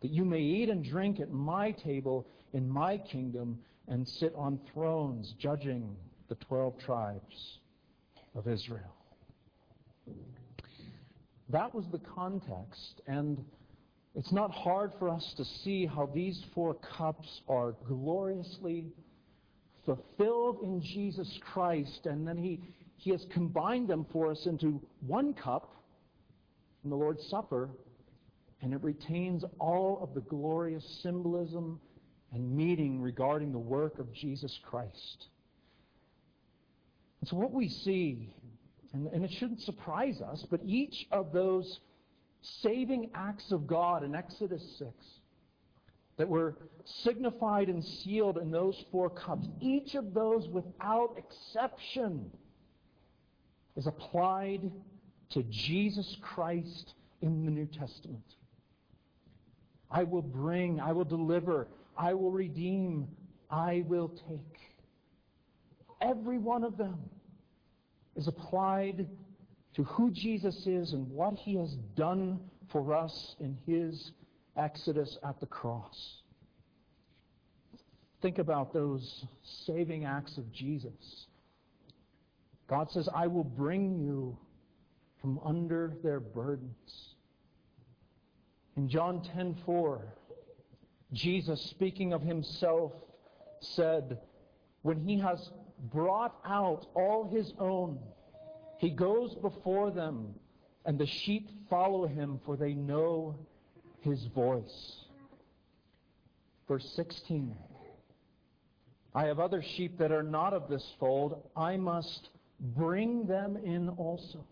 that 0.00 0.10
you 0.10 0.24
may 0.24 0.40
eat 0.40 0.68
and 0.68 0.84
drink 0.84 1.20
at 1.20 1.30
my 1.30 1.72
table 1.72 2.26
in 2.52 2.68
my 2.68 2.98
kingdom 2.98 3.58
and 3.88 4.06
sit 4.06 4.32
on 4.36 4.58
thrones, 4.72 5.34
judging 5.38 5.96
the 6.28 6.34
12 6.46 6.78
tribes 6.78 7.58
of 8.34 8.48
Israel. 8.48 8.94
That 11.48 11.74
was 11.74 11.84
the 11.92 11.98
context, 11.98 13.02
and 13.06 13.44
it's 14.14 14.32
not 14.32 14.50
hard 14.50 14.92
for 14.98 15.08
us 15.08 15.32
to 15.36 15.44
see 15.44 15.86
how 15.86 16.10
these 16.14 16.42
four 16.54 16.74
cups 16.74 17.40
are 17.48 17.74
gloriously 17.86 18.92
fulfilled 19.86 20.60
in 20.62 20.80
Jesus 20.82 21.38
Christ, 21.40 22.06
and 22.06 22.26
then 22.26 22.36
He, 22.36 22.60
he 22.96 23.10
has 23.10 23.26
combined 23.30 23.88
them 23.88 24.06
for 24.12 24.30
us 24.30 24.46
into 24.46 24.80
one 25.06 25.32
cup 25.32 25.74
in 26.84 26.90
the 26.90 26.96
Lord's 26.96 27.26
Supper, 27.28 27.70
and 28.60 28.74
it 28.74 28.82
retains 28.82 29.44
all 29.58 29.98
of 30.02 30.14
the 30.14 30.20
glorious 30.20 30.84
symbolism 31.02 31.80
and 32.32 32.54
meaning 32.54 33.00
regarding 33.00 33.50
the 33.50 33.58
work 33.58 33.98
of 33.98 34.12
Jesus 34.12 34.58
Christ. 34.62 35.28
And 37.20 37.28
so, 37.28 37.36
what 37.36 37.52
we 37.52 37.68
see, 37.68 38.34
and, 38.92 39.06
and 39.08 39.24
it 39.24 39.32
shouldn't 39.32 39.62
surprise 39.62 40.20
us, 40.20 40.44
but 40.50 40.60
each 40.64 41.06
of 41.10 41.32
those 41.32 41.80
saving 42.42 43.10
acts 43.14 43.52
of 43.52 43.66
God 43.66 44.02
in 44.04 44.14
Exodus 44.14 44.62
6 44.78 44.90
that 46.16 46.28
were 46.28 46.56
signified 46.84 47.68
and 47.68 47.84
sealed 47.84 48.38
in 48.38 48.50
those 48.50 48.84
four 48.90 49.08
cups, 49.08 49.46
each 49.60 49.94
of 49.94 50.12
those 50.12 50.48
without 50.48 51.16
exception 51.16 52.30
is 53.76 53.86
applied 53.86 54.70
to 55.30 55.42
Jesus 55.44 56.16
Christ 56.20 56.94
in 57.22 57.44
the 57.44 57.50
New 57.50 57.66
Testament. 57.66 58.24
I 59.90 60.02
will 60.04 60.22
bring, 60.22 60.80
I 60.80 60.92
will 60.92 61.04
deliver, 61.04 61.68
I 61.96 62.14
will 62.14 62.30
redeem, 62.30 63.08
I 63.50 63.84
will 63.86 64.08
take. 64.28 64.58
Every 66.00 66.38
one 66.38 66.64
of 66.64 66.76
them 66.76 66.98
is 68.16 68.26
applied 68.26 69.06
to 69.74 69.84
who 69.84 70.10
Jesus 70.10 70.66
is 70.66 70.92
and 70.92 71.08
what 71.10 71.34
he 71.34 71.56
has 71.56 71.74
done 71.96 72.40
for 72.70 72.94
us 72.94 73.36
in 73.40 73.56
his 73.66 74.12
exodus 74.56 75.18
at 75.26 75.40
the 75.40 75.46
cross. 75.46 76.22
Think 78.20 78.38
about 78.38 78.72
those 78.72 79.24
saving 79.66 80.04
acts 80.04 80.38
of 80.38 80.52
Jesus. 80.52 81.26
God 82.68 82.90
says, 82.90 83.08
I 83.14 83.26
will 83.26 83.44
bring 83.44 83.98
you 83.98 84.36
from 85.20 85.40
under 85.44 85.94
their 86.02 86.20
burdens. 86.20 87.14
In 88.76 88.88
John 88.88 89.20
10:4, 89.36 90.02
Jesus 91.12 91.60
speaking 91.70 92.12
of 92.12 92.22
himself 92.22 92.92
said, 93.60 94.18
when 94.82 94.98
he 94.98 95.18
has 95.18 95.50
brought 95.92 96.34
out 96.46 96.86
all 96.94 97.28
his 97.28 97.52
own, 97.58 97.98
he 98.82 98.90
goes 98.90 99.32
before 99.36 99.92
them, 99.92 100.34
and 100.84 100.98
the 100.98 101.06
sheep 101.06 101.48
follow 101.70 102.04
him, 102.04 102.40
for 102.44 102.56
they 102.56 102.74
know 102.74 103.36
his 104.00 104.26
voice. 104.34 104.96
Verse 106.66 106.84
16 106.96 107.54
I 109.14 109.26
have 109.26 109.38
other 109.38 109.62
sheep 109.62 109.98
that 109.98 110.10
are 110.10 110.24
not 110.24 110.52
of 110.52 110.68
this 110.68 110.84
fold. 110.98 111.48
I 111.54 111.76
must 111.76 112.30
bring 112.58 113.24
them 113.26 113.56
in 113.56 113.88
also. 113.90 114.44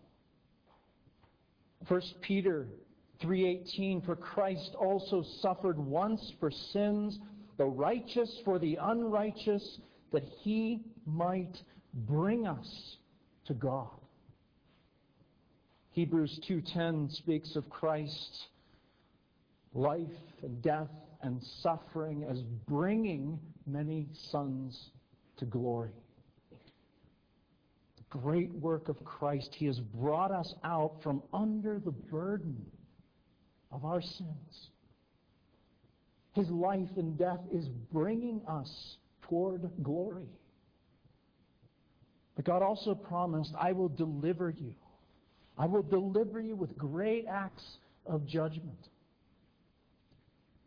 1 1.89 2.01
Peter 2.21 2.67
3:18 3.19 4.05
For 4.05 4.15
Christ 4.15 4.75
also 4.75 5.23
suffered 5.41 5.77
once 5.77 6.31
for 6.39 6.51
sins, 6.51 7.19
the 7.57 7.65
righteous 7.65 8.39
for 8.45 8.59
the 8.59 8.77
unrighteous, 8.81 9.81
that 10.11 10.23
he 10.23 10.85
might 11.05 11.61
bring 11.93 12.47
us 12.47 12.97
to 13.47 13.53
God. 13.53 14.00
Hebrews 15.91 16.39
2:10 16.47 17.09
speaks 17.09 17.55
of 17.57 17.69
Christ's 17.69 18.47
life 19.73 20.07
and 20.41 20.61
death 20.61 20.89
and 21.21 21.43
suffering 21.61 22.23
as 22.23 22.41
bringing 22.67 23.39
many 23.65 24.07
sons 24.13 24.91
to 25.37 25.45
glory. 25.45 25.91
The 27.97 28.03
great 28.19 28.51
work 28.53 28.87
of 28.87 29.03
Christ, 29.03 29.53
He 29.53 29.65
has 29.65 29.79
brought 29.79 30.31
us 30.31 30.53
out 30.63 31.01
from 31.03 31.21
under 31.33 31.77
the 31.77 31.91
burden 31.91 32.65
of 33.69 33.83
our 33.83 34.01
sins. 34.01 34.69
His 36.33 36.49
life 36.49 36.89
and 36.95 37.17
death 37.17 37.41
is 37.51 37.67
bringing 37.91 38.41
us 38.47 38.97
toward 39.23 39.69
glory. 39.83 40.29
But 42.35 42.45
God 42.45 42.61
also 42.61 42.95
promised, 42.95 43.53
I 43.59 43.73
will 43.73 43.89
deliver 43.89 44.49
you. 44.49 44.73
I 45.57 45.65
will 45.65 45.83
deliver 45.83 46.39
you 46.39 46.55
with 46.55 46.77
great 46.77 47.25
acts 47.27 47.77
of 48.05 48.25
judgment. 48.25 48.87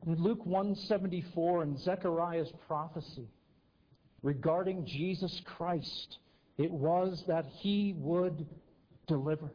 In 0.07 0.17
Luke 0.17 0.45
174 0.45 1.63
and 1.63 1.79
Zechariah's 1.79 2.53
prophecy 2.67 3.27
regarding 4.23 4.85
Jesus 4.87 5.41
Christ, 5.45 6.19
it 6.59 6.71
was 6.71 7.25
that 7.27 7.47
he 7.47 7.95
would 7.97 8.47
deliver. 9.07 9.51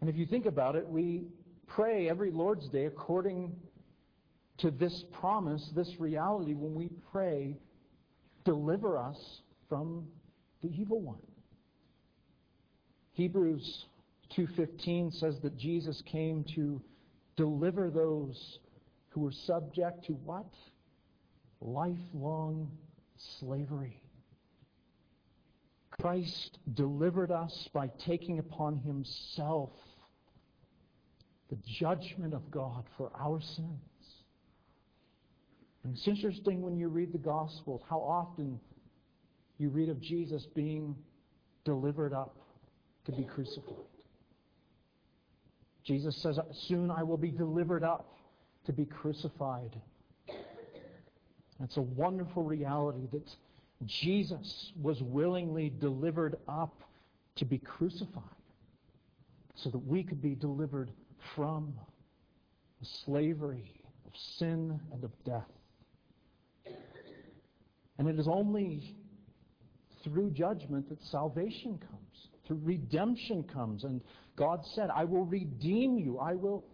And 0.00 0.10
if 0.10 0.16
you 0.16 0.26
think 0.26 0.44
about 0.46 0.76
it, 0.76 0.86
we 0.86 1.24
pray 1.66 2.08
every 2.10 2.30
Lord's 2.30 2.68
Day 2.68 2.84
according 2.84 3.56
to 4.58 4.70
this 4.70 5.04
promise, 5.12 5.70
this 5.74 5.98
reality, 5.98 6.52
when 6.52 6.74
we 6.74 6.90
pray, 7.10 7.56
deliver 8.44 8.98
us 8.98 9.40
from 9.68 10.06
the 10.62 10.68
evil 10.68 11.00
one. 11.00 11.18
Hebrews 13.14 13.86
2:15 14.30 15.12
says 15.12 15.40
that 15.40 15.56
Jesus 15.56 16.02
came 16.02 16.44
to 16.54 16.82
deliver 17.36 17.88
those 17.88 18.58
who 19.10 19.20
were 19.20 19.32
subject 19.32 20.04
to 20.06 20.14
what? 20.14 20.52
Lifelong 21.60 22.70
slavery. 23.16 24.00
Christ 25.92 26.58
delivered 26.74 27.30
us 27.30 27.68
by 27.72 27.86
taking 28.04 28.40
upon 28.40 28.78
himself 28.78 29.70
the 31.48 31.56
judgment 31.64 32.34
of 32.34 32.50
God 32.50 32.84
for 32.96 33.12
our 33.14 33.40
sins. 33.40 34.24
And 35.84 35.94
it's 35.94 36.08
interesting 36.08 36.62
when 36.62 36.76
you 36.76 36.88
read 36.88 37.12
the 37.12 37.18
Gospels 37.18 37.82
how 37.88 38.00
often 38.00 38.58
you 39.58 39.68
read 39.68 39.88
of 39.88 40.00
Jesus 40.00 40.46
being 40.46 40.96
delivered 41.64 42.12
up 42.12 42.43
to 43.06 43.12
be 43.12 43.24
crucified. 43.24 43.74
Jesus 45.84 46.16
says, 46.22 46.38
Soon 46.66 46.90
I 46.90 47.02
will 47.02 47.18
be 47.18 47.30
delivered 47.30 47.84
up 47.84 48.16
to 48.66 48.72
be 48.72 48.86
crucified. 48.86 49.78
It's 51.62 51.76
a 51.76 51.82
wonderful 51.82 52.42
reality 52.42 53.06
that 53.12 53.28
Jesus 53.86 54.72
was 54.80 55.02
willingly 55.02 55.70
delivered 55.80 56.36
up 56.48 56.82
to 57.36 57.44
be 57.44 57.58
crucified 57.58 58.22
so 59.56 59.70
that 59.70 59.78
we 59.78 60.02
could 60.02 60.22
be 60.22 60.34
delivered 60.34 60.90
from 61.34 61.74
the 62.80 62.86
slavery 63.04 63.72
of 64.06 64.12
sin 64.38 64.80
and 64.92 65.04
of 65.04 65.10
death. 65.24 65.48
And 67.98 68.08
it 68.08 68.18
is 68.18 68.26
only 68.26 68.96
through 70.02 70.30
judgment 70.30 70.88
that 70.88 71.02
salvation 71.04 71.78
comes, 71.78 72.03
through 72.46 72.60
redemption 72.62 73.44
comes. 73.44 73.84
And 73.84 74.00
God 74.36 74.60
said, 74.74 74.90
I 74.94 75.04
will 75.04 75.24
redeem 75.24 75.98
you. 75.98 76.18
I 76.18 76.34
will 76.34 76.64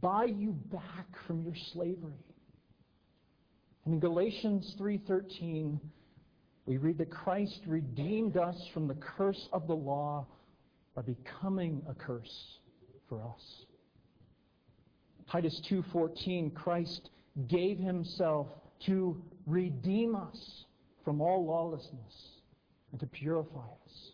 buy 0.00 0.24
you 0.24 0.52
back 0.72 1.06
from 1.26 1.42
your 1.42 1.54
slavery. 1.72 2.24
And 3.84 3.94
in 3.94 4.00
Galatians 4.00 4.74
3:13, 4.80 5.78
we 6.66 6.78
read 6.78 6.98
that 6.98 7.10
Christ 7.10 7.60
redeemed 7.66 8.36
us 8.36 8.56
from 8.74 8.88
the 8.88 8.96
curse 8.96 9.48
of 9.52 9.68
the 9.68 9.76
law 9.76 10.26
by 10.94 11.02
becoming 11.02 11.82
a 11.88 11.94
curse 11.94 12.58
for 13.08 13.22
us. 13.22 13.66
Titus 15.30 15.60
2:14, 15.70 16.50
Christ 16.50 17.10
gave 17.46 17.78
himself 17.78 18.48
to 18.86 19.22
redeem 19.46 20.16
us 20.16 20.64
from 21.04 21.20
all 21.20 21.44
lawlessness 21.44 22.40
and 22.90 23.00
to 23.00 23.06
purify 23.06 23.68
us. 23.84 24.12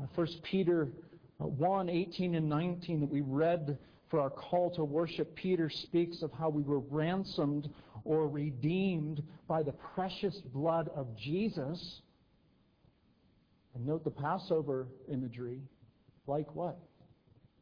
Uh, 0.00 0.06
1 0.14 0.26
Peter 0.42 0.88
uh, 1.40 1.46
1, 1.46 1.88
18 1.88 2.34
and 2.34 2.48
19 2.48 3.00
that 3.00 3.10
we 3.10 3.20
read 3.20 3.78
for 4.10 4.20
our 4.20 4.30
call 4.30 4.70
to 4.70 4.84
worship, 4.84 5.34
Peter 5.34 5.70
speaks 5.70 6.22
of 6.22 6.32
how 6.32 6.48
we 6.48 6.62
were 6.62 6.80
ransomed 6.80 7.68
or 8.04 8.28
redeemed 8.28 9.22
by 9.48 9.62
the 9.62 9.72
precious 9.94 10.40
blood 10.52 10.90
of 10.94 11.06
Jesus. 11.16 12.00
And 13.74 13.86
note 13.86 14.04
the 14.04 14.10
Passover 14.10 14.88
imagery. 15.10 15.60
Like 16.26 16.54
what? 16.54 16.78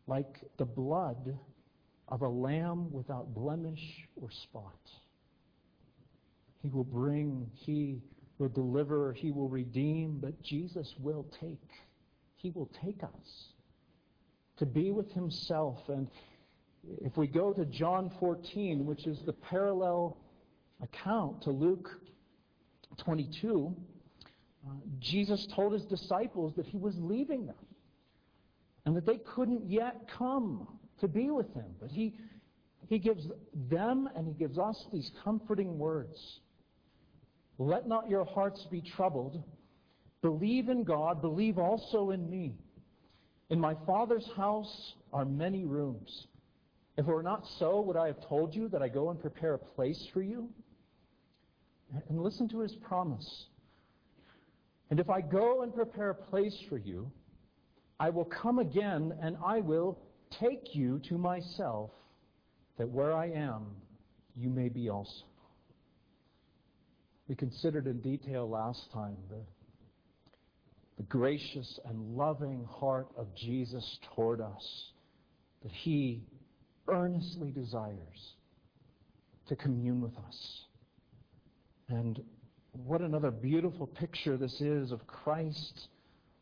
Like 0.07 0.41
the 0.59 0.65
blood 0.65 1.39
of 2.09 2.23
a 2.23 2.29
lamb 2.29 2.93
without 2.93 3.35
blemish 3.35 3.81
or 4.21 4.29
spot. 4.31 4.79
He 6.61 6.69
will 6.69 6.85
bring, 6.85 7.51
He 7.55 8.03
will 8.39 8.49
deliver, 8.49 9.13
He 9.13 9.31
will 9.33 9.49
redeem, 9.49 10.19
but 10.21 10.41
Jesus 10.43 10.93
will 10.99 11.27
take. 11.41 11.59
He 12.43 12.51
will 12.51 12.71
take 12.85 13.03
us 13.05 13.53
to 14.59 14.67
be 14.67 14.91
with 14.91 15.11
Himself. 15.13 15.79
And 15.89 16.11
if 17.01 17.17
we 17.17 17.29
go 17.29 17.53
to 17.53 17.65
John 17.65 18.11
14, 18.19 18.85
which 18.85 19.07
is 19.07 19.21
the 19.25 19.33
parallel 19.33 20.19
account 20.83 21.43
to 21.43 21.51
Luke 21.51 21.89
22, 22.99 23.75
uh, 24.65 24.71
Jesus 24.99 25.47
told 25.55 25.73
his 25.73 25.85
disciples 25.85 26.55
that 26.57 26.67
he 26.67 26.79
was 26.79 26.95
leaving 26.99 27.47
them 27.47 27.55
and 28.85 28.97
that 28.97 29.07
they 29.07 29.19
couldn't 29.19 29.69
yet 29.69 30.09
come 30.19 30.67
to 31.01 31.09
be 31.09 31.31
with 31.31 31.53
him. 31.55 31.67
But 31.81 31.91
he, 31.91 32.15
he 32.89 32.99
gives 32.99 33.27
them 33.71 34.09
and 34.15 34.27
he 34.27 34.35
gives 34.35 34.59
us 34.59 34.87
these 34.93 35.11
comforting 35.25 35.79
words. 35.79 36.41
Let 37.59 37.87
not 37.87 38.09
your 38.09 38.25
hearts 38.25 38.67
be 38.71 38.81
troubled. 38.81 39.43
Believe 40.23 40.69
in 40.69 40.85
God, 40.85 41.21
believe 41.21 41.59
also 41.59 42.11
in 42.11 42.31
me. 42.31 42.55
In 43.51 43.61
my 43.61 43.75
Father's 43.87 44.27
house 44.37 44.95
are 45.13 45.25
many 45.25 45.65
rooms. 45.65 46.27
If 46.97 47.07
it 47.07 47.11
were 47.11 47.23
not 47.23 47.47
so, 47.59 47.81
would 47.81 47.97
I 47.97 48.07
have 48.07 48.27
told 48.29 48.55
you 48.55 48.69
that 48.69 48.83
I 48.83 48.89
go 48.89 49.11
and 49.11 49.21
prepare 49.21 49.55
a 49.55 49.59
place 49.59 50.07
for 50.13 50.23
you? 50.23 50.49
And 52.09 52.23
listen 52.23 52.49
to 52.51 52.61
his 52.61 52.75
promise. 52.77 53.47
And 54.91 55.01
if 55.01 55.11
I 55.11 55.21
go 55.21 55.63
and 55.63 55.75
prepare 55.75 56.11
a 56.11 56.15
place 56.15 56.57
for 56.69 56.79
you, 56.79 57.11
I 57.99 58.11
will 58.11 58.25
come 58.25 58.59
again 58.59 59.13
and 59.21 59.37
I 59.45 59.61
will 59.61 59.99
take 60.31 60.75
you 60.75 61.01
to 61.09 61.19
myself, 61.19 61.91
that 62.79 62.89
where 62.89 63.13
I 63.13 63.27
am, 63.27 63.67
you 64.37 64.49
may 64.49 64.69
be 64.69 64.89
also. 64.89 65.25
We 67.29 67.35
considered 67.35 67.87
in 67.87 68.01
detail 68.01 68.49
last 68.49 68.91
time 68.93 69.17
the, 69.29 69.37
the 71.03 71.09
gracious 71.09 71.81
and 71.87 72.17
loving 72.17 72.65
heart 72.71 73.09
of 73.17 73.27
Jesus 73.35 73.99
toward 74.15 74.41
us, 74.41 74.93
that 75.63 75.73
he 75.73 76.23
earnestly 76.89 77.51
desires 77.51 78.35
to 79.49 79.57
commune 79.57 80.01
with 80.01 80.17
us. 80.29 80.65
And 81.89 82.23
what 82.85 83.01
another 83.01 83.31
beautiful 83.31 83.87
picture 83.87 84.37
this 84.37 84.61
is 84.61 84.93
of 84.93 85.07
Christ's 85.07 85.89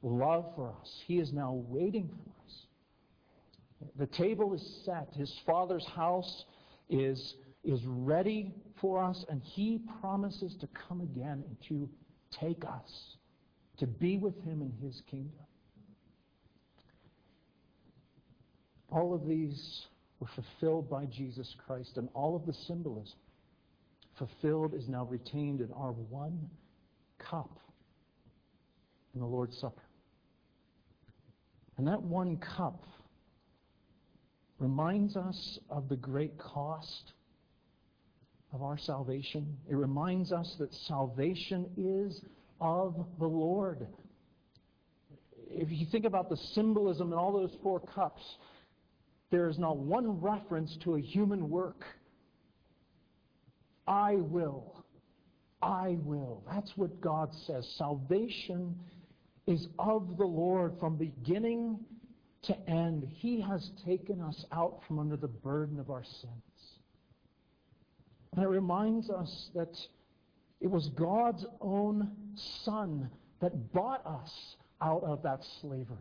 love 0.03 0.53
for 0.55 0.69
us. 0.69 1.01
He 1.07 1.19
is 1.19 1.33
now 1.33 1.65
waiting 1.69 2.09
for 2.09 2.31
us. 2.45 3.91
The 3.99 4.07
table 4.07 4.53
is 4.53 4.83
set. 4.85 5.09
His 5.15 5.35
Father's 5.47 5.87
house 5.87 6.45
is, 6.91 7.35
is 7.65 7.81
ready 7.87 8.53
for 8.81 9.03
us, 9.03 9.25
and 9.31 9.41
He 9.43 9.81
promises 10.01 10.55
to 10.61 10.69
come 10.89 11.01
again 11.01 11.45
and 11.47 11.57
to 11.69 11.89
take 12.39 12.63
us, 12.65 13.17
to 13.81 13.87
be 13.87 14.17
with 14.17 14.37
Him 14.45 14.63
in 14.63 14.73
His 14.87 15.03
kingdom. 15.11 15.33
All 18.91 19.15
of 19.15 19.27
these 19.27 19.87
were 20.19 20.29
fulfilled 20.35 20.89
by 20.89 21.07
Jesus 21.07 21.55
Christ, 21.67 21.97
and 21.97 22.09
all 22.15 22.37
of 22.37 22.47
the 22.47 22.53
symbolism 22.53 23.19
fulfilled 24.19 24.75
is 24.75 24.89
now 24.89 25.05
retained 25.05 25.61
in 25.61 25.73
our 25.73 25.93
one 25.93 26.51
cup 27.19 27.59
in 29.15 29.21
the 29.21 29.27
Lord's 29.27 29.57
Supper. 29.59 29.83
And 31.79 31.87
that 31.89 32.03
one 32.03 32.37
cup 32.37 32.85
reminds 34.59 35.17
us 35.17 35.59
of 35.71 35.89
the 35.89 35.97
great 35.97 36.37
cost 36.39 37.13
of 38.53 38.63
our 38.63 38.77
salvation. 38.77 39.57
It 39.71 39.77
reminds 39.77 40.33
us 40.33 40.55
that 40.59 40.75
salvation 40.87 41.71
is 41.79 42.21
of 42.61 43.07
the 43.19 43.27
Lord. 43.27 43.87
If 45.51 45.71
you 45.71 45.87
think 45.91 46.05
about 46.05 46.29
the 46.29 46.37
symbolism 46.55 47.13
in 47.13 47.19
all 47.19 47.33
those 47.33 47.57
four 47.63 47.81
cups, 47.81 48.23
there 49.31 49.49
is 49.49 49.59
not 49.59 49.79
one 49.79 50.21
reference 50.21 50.77
to 50.85 50.97
a 50.97 51.01
human 51.01 51.49
work. 51.49 51.85
I 53.87 54.17
will. 54.17 54.85
I 55.63 55.99
will. 56.05 56.43
That's 56.51 56.73
what 56.77 57.01
God 57.01 57.31
says. 57.47 57.69
Salvation 57.77 58.77
is 59.47 59.69
of 59.79 60.17
the 60.17 60.25
Lord 60.25 60.75
from 60.79 60.97
beginning 60.97 61.81
to 62.43 62.57
end. 62.69 63.07
He 63.11 63.41
has 63.41 63.71
taken 63.85 64.21
us 64.21 64.45
out 64.53 64.81
from 64.87 64.99
under 64.99 65.17
the 65.17 65.29
burden 65.29 65.79
of 65.79 65.91
our 65.91 66.05
sins. 66.05 66.79
And 68.35 68.45
it 68.45 68.49
reminds 68.49 69.11
us 69.11 69.51
that 69.55 69.77
it 70.61 70.71
was 70.71 70.89
God's 70.91 71.45
own 71.61 72.11
Son 72.65 73.11
that 73.41 73.73
bought 73.73 74.05
us 74.05 74.57
out 74.81 75.03
of 75.03 75.23
that 75.23 75.41
slavery. 75.61 75.97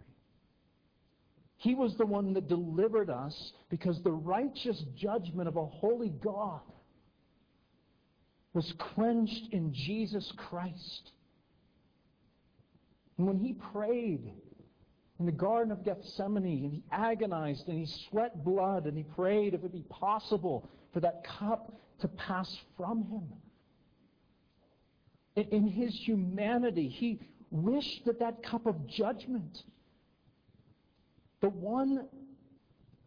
He 1.57 1.75
was 1.75 1.95
the 1.97 2.05
one 2.05 2.33
that 2.33 2.47
delivered 2.47 3.09
us 3.09 3.53
because 3.69 4.01
the 4.01 4.11
righteous 4.11 4.81
judgment 4.95 5.47
of 5.47 5.57
a 5.57 5.65
holy 5.65 6.09
God 6.09 6.61
was 8.53 8.73
quenched 8.95 9.51
in 9.51 9.73
Jesus 9.73 10.31
Christ. 10.37 11.11
And 13.17 13.27
when 13.27 13.37
he 13.37 13.53
prayed 13.53 14.31
in 15.19 15.25
the 15.25 15.31
Garden 15.31 15.71
of 15.73 15.83
Gethsemane, 15.83 16.63
and 16.63 16.73
he 16.73 16.83
agonized 16.91 17.67
and 17.67 17.77
he 17.77 17.85
sweat 18.09 18.43
blood 18.45 18.85
and 18.85 18.97
he 18.97 19.03
prayed 19.03 19.53
if 19.53 19.63
it 19.63 19.73
be 19.73 19.83
possible 19.89 20.69
for 20.93 21.01
that 21.01 21.25
cup 21.25 21.73
to 21.99 22.07
pass 22.07 22.57
from 22.77 23.03
him. 23.03 23.27
In 25.51 25.67
his 25.67 25.93
humanity, 25.95 26.87
he 26.87 27.19
wished 27.51 28.05
that 28.05 28.19
that 28.19 28.43
cup 28.43 28.65
of 28.65 28.87
judgment 28.87 29.63
the 31.41 31.49
one 31.49 32.07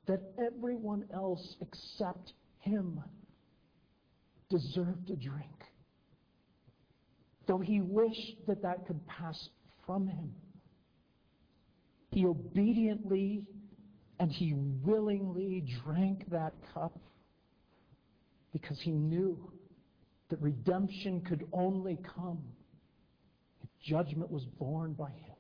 that 0.07 0.21
everyone 0.39 1.05
else 1.13 1.57
except 1.61 2.33
him 2.61 3.01
deserved 4.49 5.07
to 5.09 5.17
drink. 5.17 5.47
Though 7.47 7.59
he 7.59 7.81
wished 7.81 8.37
that 8.47 8.63
that 8.63 8.87
could 8.87 9.07
pass 9.07 9.49
from 9.85 10.07
him, 10.07 10.35
he 12.11 12.27
obediently 12.27 13.45
and 14.19 14.31
he 14.31 14.55
willingly 14.55 15.65
drank 15.85 16.31
that 16.31 16.55
cup 16.73 16.99
because 18.53 18.81
he 18.81 18.93
knew 18.93 19.51
that 20.33 20.41
redemption 20.41 21.21
could 21.21 21.47
only 21.53 21.99
come 22.17 22.39
if 23.63 23.69
judgment 23.83 24.31
was 24.31 24.47
borne 24.59 24.95
by 24.95 25.11
him. 25.11 25.37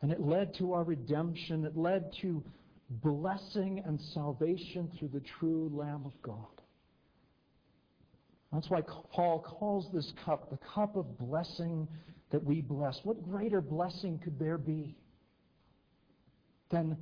And 0.00 0.12
it 0.12 0.20
led 0.20 0.54
to 0.58 0.72
our 0.74 0.84
redemption. 0.84 1.64
It 1.64 1.76
led 1.76 2.12
to 2.22 2.44
blessing 2.88 3.82
and 3.84 4.00
salvation 4.14 4.88
through 4.96 5.08
the 5.08 5.22
true 5.40 5.68
Lamb 5.74 6.04
of 6.06 6.12
God. 6.22 6.62
That's 8.52 8.70
why 8.70 8.82
Paul 9.10 9.40
calls 9.40 9.88
this 9.92 10.12
cup 10.24 10.48
the 10.50 10.58
cup 10.72 10.94
of 10.94 11.18
blessing 11.18 11.88
that 12.30 12.44
we 12.44 12.60
bless. 12.60 13.00
What 13.02 13.28
greater 13.28 13.60
blessing 13.60 14.20
could 14.22 14.38
there 14.38 14.58
be 14.58 14.96
than 16.70 16.96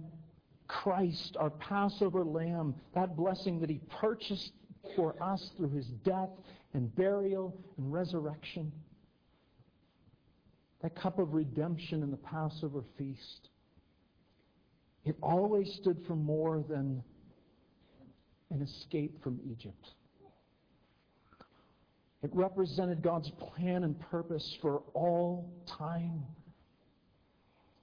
Christ, 0.67 1.37
our 1.39 1.51
Passover 1.51 2.25
lamb, 2.25 2.75
that 2.95 3.17
blessing 3.17 3.61
that 3.61 3.69
he 3.69 3.83
purchased 4.01 4.53
for 4.95 5.21
us 5.23 5.51
through 5.57 5.71
his 5.71 5.87
death 6.05 6.31
and 6.75 6.95
burial 6.95 7.57
and 7.79 7.93
resurrection. 7.93 8.71
That 10.83 10.95
cup 10.95 11.19
of 11.19 11.35
redemption 11.35 12.03
in 12.03 12.11
the 12.11 12.17
Passover 12.19 12.83
feast. 12.99 13.49
It 15.05 15.17
always 15.23 15.73
stood 15.75 15.99
for 16.07 16.17
more 16.17 16.65
than 16.69 17.03
an 18.51 18.63
escape 18.63 19.23
from 19.23 19.41
Egypt. 19.51 19.93
It 22.23 22.31
represented 22.35 23.03
God's 23.03 23.31
plan 23.31 23.85
and 23.85 23.99
purpose 23.99 24.57
for 24.61 24.83
all 24.95 25.51
time. 25.67 26.25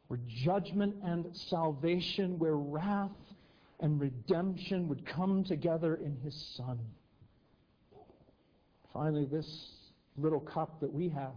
Where 0.07 0.19
judgment 0.27 0.95
and 1.03 1.25
salvation, 1.33 2.37
where 2.37 2.57
wrath 2.57 3.11
and 3.79 3.99
redemption 3.99 4.87
would 4.87 5.05
come 5.05 5.43
together 5.43 5.95
in 5.95 6.15
His 6.23 6.35
Son. 6.55 6.79
Finally, 8.93 9.25
this 9.25 9.71
little 10.17 10.39
cup 10.39 10.79
that 10.79 10.91
we 10.91 11.09
have 11.09 11.33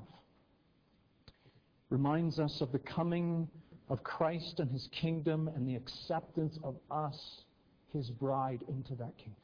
reminds 1.91 2.39
us 2.39 2.61
of 2.61 2.73
the 2.73 2.79
coming 2.79 3.49
of 3.89 4.03
Christ 4.03 4.61
and 4.61 4.71
His 4.71 4.89
kingdom 4.93 5.49
and 5.55 5.67
the 5.67 5.77
acceptance 5.77 6.59
of 6.63 6.77
us, 6.91 7.43
His 7.93 8.11
bride, 8.11 8.63
into 8.69 8.95
that 8.97 9.13
kingdom. 9.17 9.35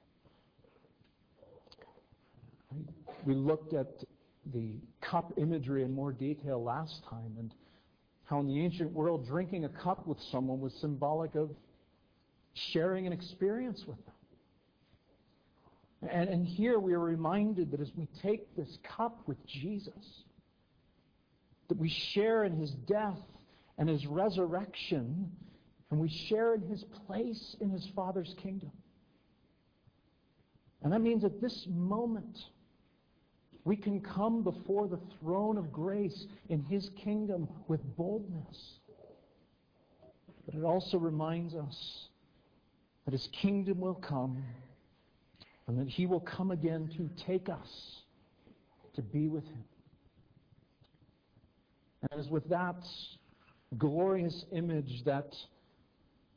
We 3.24 3.34
looked 3.34 3.74
at 3.74 4.04
the 4.52 4.76
cup 5.00 5.32
imagery 5.36 5.84
in 5.84 5.94
more 5.94 6.12
detail 6.12 6.62
last 6.62 7.02
time 7.08 7.36
and 7.38 7.54
how 8.24 8.40
in 8.40 8.48
the 8.48 8.60
ancient 8.60 8.92
world 8.92 9.26
drinking 9.26 9.64
a 9.64 9.68
cup 9.68 10.06
with 10.06 10.18
someone 10.30 10.60
was 10.60 10.72
symbolic 10.80 11.34
of 11.34 11.50
sharing 12.54 13.06
an 13.06 13.12
experience 13.12 13.84
with 13.86 14.04
them. 14.04 14.14
And, 16.10 16.28
and 16.28 16.46
here 16.46 16.78
we 16.78 16.94
are 16.94 17.00
reminded 17.00 17.70
that 17.70 17.80
as 17.80 17.92
we 17.96 18.08
take 18.20 18.54
this 18.56 18.78
cup 18.82 19.20
with 19.26 19.44
Jesus, 19.46 20.24
that 21.68 21.78
we 21.78 21.88
share 21.88 22.44
in 22.44 22.56
his 22.56 22.72
death 22.72 23.20
and 23.78 23.88
his 23.88 24.06
resurrection, 24.06 25.30
and 25.90 26.00
we 26.00 26.08
share 26.08 26.54
in 26.54 26.62
his 26.62 26.84
place 27.06 27.56
in 27.60 27.70
his 27.70 27.86
Father's 27.94 28.34
kingdom. 28.42 28.72
And 30.82 30.92
that 30.92 31.00
means 31.00 31.24
at 31.24 31.40
this 31.40 31.66
moment, 31.68 32.38
we 33.64 33.76
can 33.76 34.00
come 34.00 34.42
before 34.42 34.88
the 34.88 34.98
throne 35.20 35.56
of 35.56 35.72
grace 35.72 36.26
in 36.48 36.62
his 36.64 36.90
kingdom 36.96 37.48
with 37.68 37.80
boldness. 37.96 38.80
But 40.44 40.56
it 40.56 40.64
also 40.64 40.98
reminds 40.98 41.54
us 41.54 42.08
that 43.04 43.12
his 43.12 43.28
kingdom 43.32 43.80
will 43.80 43.94
come 43.94 44.42
and 45.66 45.78
that 45.78 45.88
he 45.88 46.06
will 46.06 46.20
come 46.20 46.50
again 46.50 46.88
to 46.96 47.08
take 47.24 47.48
us 47.48 48.02
to 48.94 49.02
be 49.02 49.28
with 49.28 49.44
him. 49.44 49.64
And 52.10 52.20
as 52.20 52.28
with 52.28 52.48
that 52.48 52.84
glorious 53.78 54.44
image 54.52 55.04
that 55.04 55.34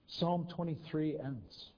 Psalm 0.07 0.47
23 0.55 1.17
ends. 1.19 1.71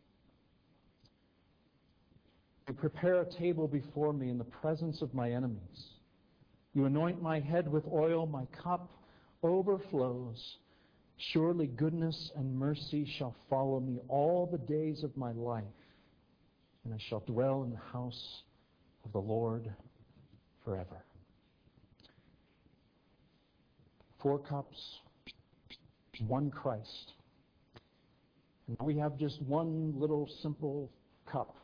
You 2.68 2.74
prepare 2.74 3.22
a 3.22 3.26
table 3.26 3.68
before 3.68 4.12
me 4.12 4.30
in 4.30 4.38
the 4.38 4.44
presence 4.44 5.02
of 5.02 5.14
my 5.14 5.32
enemies. 5.32 5.86
You 6.74 6.86
anoint 6.86 7.22
my 7.22 7.40
head 7.40 7.72
with 7.72 7.86
oil, 7.92 8.28
my 8.28 8.46
cup 8.62 8.92
overflows. 9.42 10.58
Surely 11.18 11.68
goodness 11.68 12.32
and 12.36 12.56
mercy 12.56 13.06
shall 13.18 13.36
follow 13.50 13.80
me 13.80 14.00
all 14.08 14.48
the 14.52 14.58
days 14.60 15.04
of 15.04 15.16
my 15.18 15.32
life, 15.32 15.64
and 16.86 16.94
I 16.94 16.98
shall 17.10 17.22
dwell 17.22 17.64
in 17.64 17.72
the 17.72 17.92
house 17.92 18.44
of 19.04 19.12
the 19.12 19.20
Lord 19.20 19.74
forever. 20.64 21.04
Four 24.22 24.40
cups, 24.40 24.78
one 26.28 26.52
Christ. 26.52 27.14
And 28.68 28.78
we 28.82 28.98
have 28.98 29.18
just 29.18 29.42
one 29.42 30.00
little 30.00 30.30
simple 30.42 30.92
cup. 31.32 31.56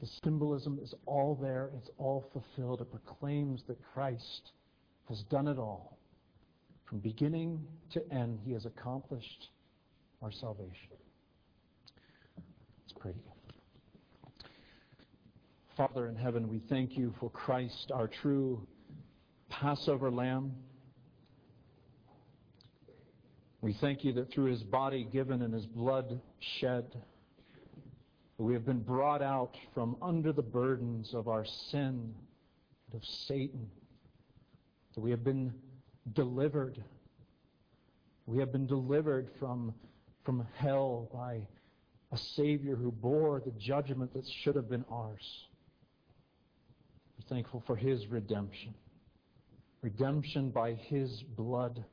The 0.00 0.08
symbolism 0.22 0.78
is 0.82 0.94
all 1.06 1.38
there, 1.40 1.70
it's 1.78 1.90
all 1.96 2.28
fulfilled. 2.32 2.80
It 2.80 2.90
proclaims 2.90 3.62
that 3.68 3.78
Christ 3.94 4.50
has 5.08 5.22
done 5.30 5.48
it 5.48 5.58
all. 5.58 5.96
From 6.92 6.98
beginning 6.98 7.66
to 7.94 8.02
end, 8.12 8.38
he 8.44 8.52
has 8.52 8.66
accomplished 8.66 9.48
our 10.20 10.30
salvation. 10.30 10.90
Let's 12.36 12.92
pray 13.00 13.14
Father 15.74 16.06
in 16.08 16.16
heaven, 16.16 16.50
we 16.50 16.58
thank 16.68 16.98
you 16.98 17.14
for 17.18 17.30
Christ, 17.30 17.90
our 17.94 18.06
true 18.06 18.66
Passover 19.48 20.10
lamb. 20.10 20.52
We 23.62 23.72
thank 23.72 24.04
you 24.04 24.12
that 24.12 24.30
through 24.30 24.50
his 24.50 24.62
body 24.62 25.08
given 25.10 25.40
and 25.40 25.54
his 25.54 25.64
blood 25.64 26.20
shed, 26.60 26.94
we 28.36 28.52
have 28.52 28.66
been 28.66 28.82
brought 28.82 29.22
out 29.22 29.56
from 29.72 29.96
under 30.02 30.30
the 30.30 30.42
burdens 30.42 31.14
of 31.14 31.26
our 31.26 31.46
sin 31.70 32.12
and 32.92 33.00
of 33.00 33.02
Satan. 33.02 33.70
That 34.94 35.00
we 35.00 35.10
have 35.10 35.24
been 35.24 35.54
delivered. 36.12 36.82
We 38.26 38.38
have 38.38 38.52
been 38.52 38.66
delivered 38.66 39.28
from, 39.38 39.74
from 40.24 40.46
hell 40.56 41.08
by 41.12 41.46
a 42.12 42.16
Savior 42.16 42.76
who 42.76 42.90
bore 42.90 43.40
the 43.40 43.52
judgment 43.52 44.12
that 44.14 44.26
should 44.42 44.56
have 44.56 44.68
been 44.68 44.84
ours. 44.90 45.46
We're 47.18 47.34
thankful 47.34 47.62
for 47.66 47.76
his 47.76 48.06
redemption. 48.08 48.74
Redemption 49.80 50.50
by 50.50 50.74
his 50.74 51.22
blood. 51.36 51.84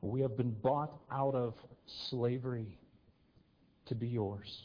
We 0.00 0.20
have 0.22 0.36
been 0.36 0.50
bought 0.50 0.98
out 1.10 1.34
of 1.34 1.54
slavery 1.86 2.78
to 3.86 3.94
be 3.94 4.08
yours. 4.08 4.64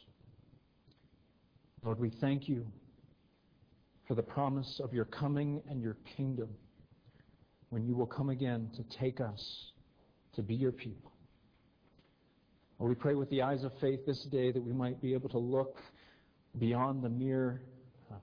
Lord, 1.83 1.99
we 1.99 2.09
thank 2.09 2.49
you 2.49 2.65
for 4.07 4.15
the 4.15 4.23
promise 4.23 4.79
of 4.83 4.93
your 4.93 5.05
coming 5.05 5.61
and 5.69 5.81
your 5.81 5.97
kingdom 6.15 6.49
when 7.69 7.85
you 7.85 7.95
will 7.95 8.05
come 8.05 8.29
again 8.29 8.69
to 8.75 8.83
take 8.97 9.19
us 9.19 9.71
to 10.35 10.41
be 10.41 10.55
your 10.55 10.71
people. 10.71 11.11
We 12.79 12.93
pray 12.93 13.15
with 13.15 13.29
the 13.31 13.41
eyes 13.41 13.63
of 13.63 13.71
faith 13.81 14.05
this 14.05 14.21
day 14.31 14.51
that 14.51 14.61
we 14.61 14.71
might 14.71 15.01
be 15.01 15.13
able 15.13 15.29
to 15.29 15.39
look 15.39 15.77
beyond 16.59 17.03
the 17.03 17.09
mere 17.09 17.61
uh, 18.11 18.15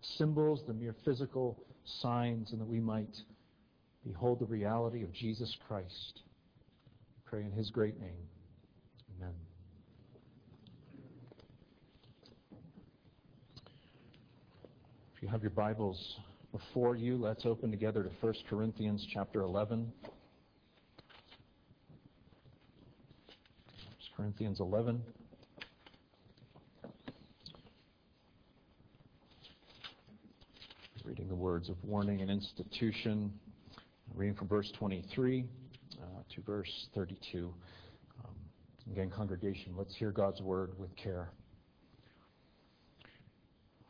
symbols, 0.00 0.62
the 0.66 0.72
mere 0.72 0.94
physical 1.04 1.62
signs, 2.00 2.52
and 2.52 2.60
that 2.60 2.68
we 2.68 2.78
might 2.78 3.16
behold 4.06 4.38
the 4.38 4.46
reality 4.46 5.02
of 5.02 5.12
Jesus 5.12 5.54
Christ 5.66 6.22
pray 7.28 7.42
in 7.42 7.52
his 7.52 7.70
great 7.70 8.00
name. 8.00 8.26
Amen. 9.18 9.34
If 15.14 15.22
you 15.22 15.28
have 15.28 15.42
your 15.42 15.50
Bibles 15.50 16.16
before 16.52 16.96
you, 16.96 17.16
let's 17.16 17.44
open 17.46 17.70
together 17.70 18.02
to 18.02 18.10
1 18.20 18.34
Corinthians 18.48 19.06
chapter 19.12 19.42
11. 19.42 19.92
1 23.70 23.76
Corinthians 24.16 24.60
11. 24.60 25.00
Reading 31.04 31.28
the 31.28 31.34
words 31.34 31.68
of 31.68 31.76
warning 31.84 32.20
and 32.20 32.30
institution. 32.30 33.32
Reading 34.14 34.34
from 34.34 34.48
verse 34.48 34.72
23 34.78 35.44
to 36.34 36.40
verse 36.42 36.88
32. 36.94 37.52
Um, 38.24 38.30
again, 38.92 39.10
congregation, 39.10 39.74
let's 39.76 39.94
hear 39.96 40.10
God's 40.10 40.40
word 40.40 40.72
with 40.78 40.94
care. 40.96 41.30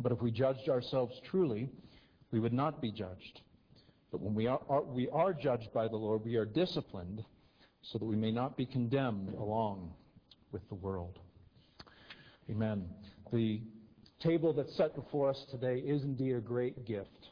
But 0.00 0.12
if 0.12 0.22
we 0.22 0.30
judged 0.30 0.68
ourselves 0.68 1.20
truly, 1.30 1.68
we 2.32 2.40
would 2.40 2.54
not 2.54 2.80
be 2.80 2.90
judged. 2.90 3.42
But 4.10 4.20
when 4.20 4.34
we 4.34 4.46
are, 4.46 4.60
are, 4.68 4.82
we 4.82 5.08
are 5.10 5.32
judged 5.32 5.72
by 5.72 5.88
the 5.88 5.96
Lord, 5.96 6.24
we 6.24 6.36
are 6.36 6.46
disciplined 6.46 7.24
so 7.82 7.98
that 7.98 8.04
we 8.04 8.16
may 8.16 8.32
not 8.32 8.56
be 8.56 8.66
condemned 8.66 9.34
along 9.34 9.92
with 10.52 10.66
the 10.68 10.74
world. 10.74 11.18
Amen. 12.50 12.86
The 13.32 13.60
table 14.18 14.52
that's 14.52 14.74
set 14.74 14.94
before 14.94 15.30
us 15.30 15.44
today 15.50 15.78
is 15.78 16.02
indeed 16.02 16.34
a 16.34 16.40
great 16.40 16.84
gift 16.84 17.28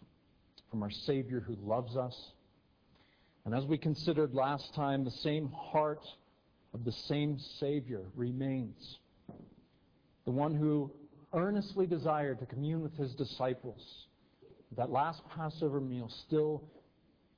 from 0.70 0.82
our 0.82 0.90
Savior 0.90 1.40
who 1.40 1.56
loves 1.62 1.96
us. 1.96 2.32
And 3.44 3.54
as 3.54 3.64
we 3.64 3.78
considered 3.78 4.34
last 4.34 4.74
time, 4.74 5.04
the 5.04 5.10
same 5.10 5.50
heart 5.50 6.04
of 6.74 6.84
the 6.84 6.92
same 6.92 7.38
Savior 7.58 8.02
remains. 8.14 8.98
The 10.26 10.30
one 10.30 10.54
who 10.54 10.92
earnestly 11.32 11.86
desired 11.86 12.38
to 12.40 12.46
commune 12.46 12.82
with 12.82 12.96
his 12.96 13.14
disciples. 13.14 14.06
That 14.76 14.90
last 14.90 15.22
Passover 15.34 15.80
meal 15.80 16.10
still 16.26 16.62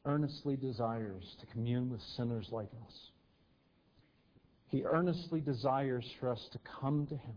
earnestly 0.05 0.57
desires 0.57 1.37
to 1.41 1.47
commune 1.47 1.91
with 1.91 2.01
sinners 2.17 2.49
like 2.51 2.71
us. 2.87 3.11
He 4.69 4.85
earnestly 4.85 5.41
desires 5.41 6.09
for 6.21 6.31
us 6.31 6.49
to 6.53 6.59
come 6.81 7.07
to 7.09 7.17
him, 7.17 7.35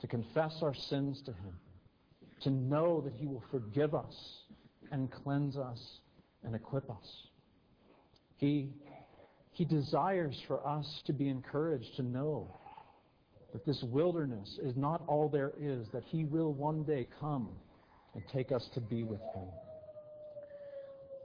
to 0.00 0.06
confess 0.06 0.58
our 0.62 0.74
sins 0.74 1.22
to 1.26 1.32
him, 1.32 1.54
to 2.42 2.50
know 2.50 3.00
that 3.02 3.14
he 3.14 3.26
will 3.26 3.44
forgive 3.50 3.94
us 3.94 4.14
and 4.90 5.10
cleanse 5.10 5.56
us 5.56 5.80
and 6.44 6.54
equip 6.54 6.90
us. 6.90 7.28
He, 8.36 8.70
he 9.52 9.64
desires 9.64 10.38
for 10.46 10.66
us 10.66 11.02
to 11.06 11.12
be 11.12 11.28
encouraged 11.28 11.96
to 11.96 12.02
know 12.02 12.54
that 13.56 13.64
this 13.64 13.82
wilderness 13.84 14.58
is 14.62 14.76
not 14.76 15.02
all 15.06 15.30
there 15.30 15.52
is, 15.58 15.86
that 15.90 16.02
He 16.04 16.24
will 16.24 16.52
one 16.52 16.82
day 16.82 17.08
come 17.18 17.48
and 18.12 18.22
take 18.30 18.52
us 18.52 18.68
to 18.74 18.82
be 18.82 19.02
with 19.02 19.20
Him. 19.34 19.48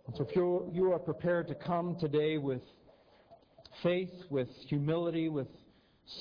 And 0.08 0.16
so 0.16 0.24
if 0.24 0.34
you 0.34 0.72
you 0.72 0.94
are 0.94 1.00
prepared 1.00 1.50
to 1.50 1.56
come 1.56 1.98
today 2.00 2.38
with 2.38 2.62
faith, 3.84 4.14
with 4.30 4.48
humility, 4.70 5.28
with 5.28 5.50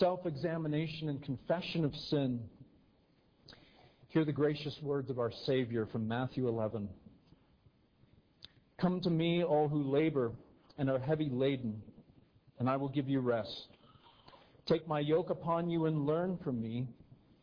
self-examination 0.00 1.11
and 1.11 1.22
confession 1.22 1.84
of 1.84 1.94
sin, 1.94 2.40
hear 4.08 4.24
the 4.24 4.32
gracious 4.32 4.76
words 4.82 5.11
of 5.11 5.20
our 5.20 5.30
Savior 5.46 5.86
from 5.92 6.08
Matthew 6.08 6.48
11. 6.48 6.88
Come 8.80 9.00
to 9.02 9.11
me, 9.11 9.44
all 9.44 9.68
who 9.68 9.84
labor 9.84 10.32
and 10.76 10.90
are 10.90 10.98
heavy 10.98 11.28
laden, 11.30 11.80
and 12.58 12.68
I 12.68 12.78
will 12.78 12.88
give 12.88 13.08
you 13.08 13.20
rest. 13.20 13.68
Take 14.71 14.87
my 14.87 15.01
yoke 15.01 15.31
upon 15.31 15.68
you 15.68 15.87
and 15.87 16.07
learn 16.07 16.39
from 16.45 16.62
me, 16.62 16.87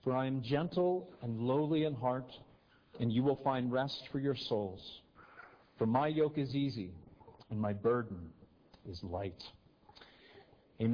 for 0.01 0.15
I 0.15 0.27
am 0.27 0.41
gentle 0.41 1.09
and 1.21 1.37
lowly 1.41 1.83
in 1.83 1.93
heart, 1.93 2.31
and 3.01 3.11
you 3.11 3.21
will 3.21 3.41
find 3.43 3.69
rest 3.69 4.01
for 4.13 4.19
your 4.19 4.35
souls. 4.35 5.01
For 5.77 5.85
my 5.85 6.07
yoke 6.07 6.37
is 6.37 6.55
easy, 6.55 6.91
and 7.49 7.59
my 7.59 7.73
burden 7.73 8.29
is 8.89 9.03
light. 9.03 9.43
Amen. 10.79 10.93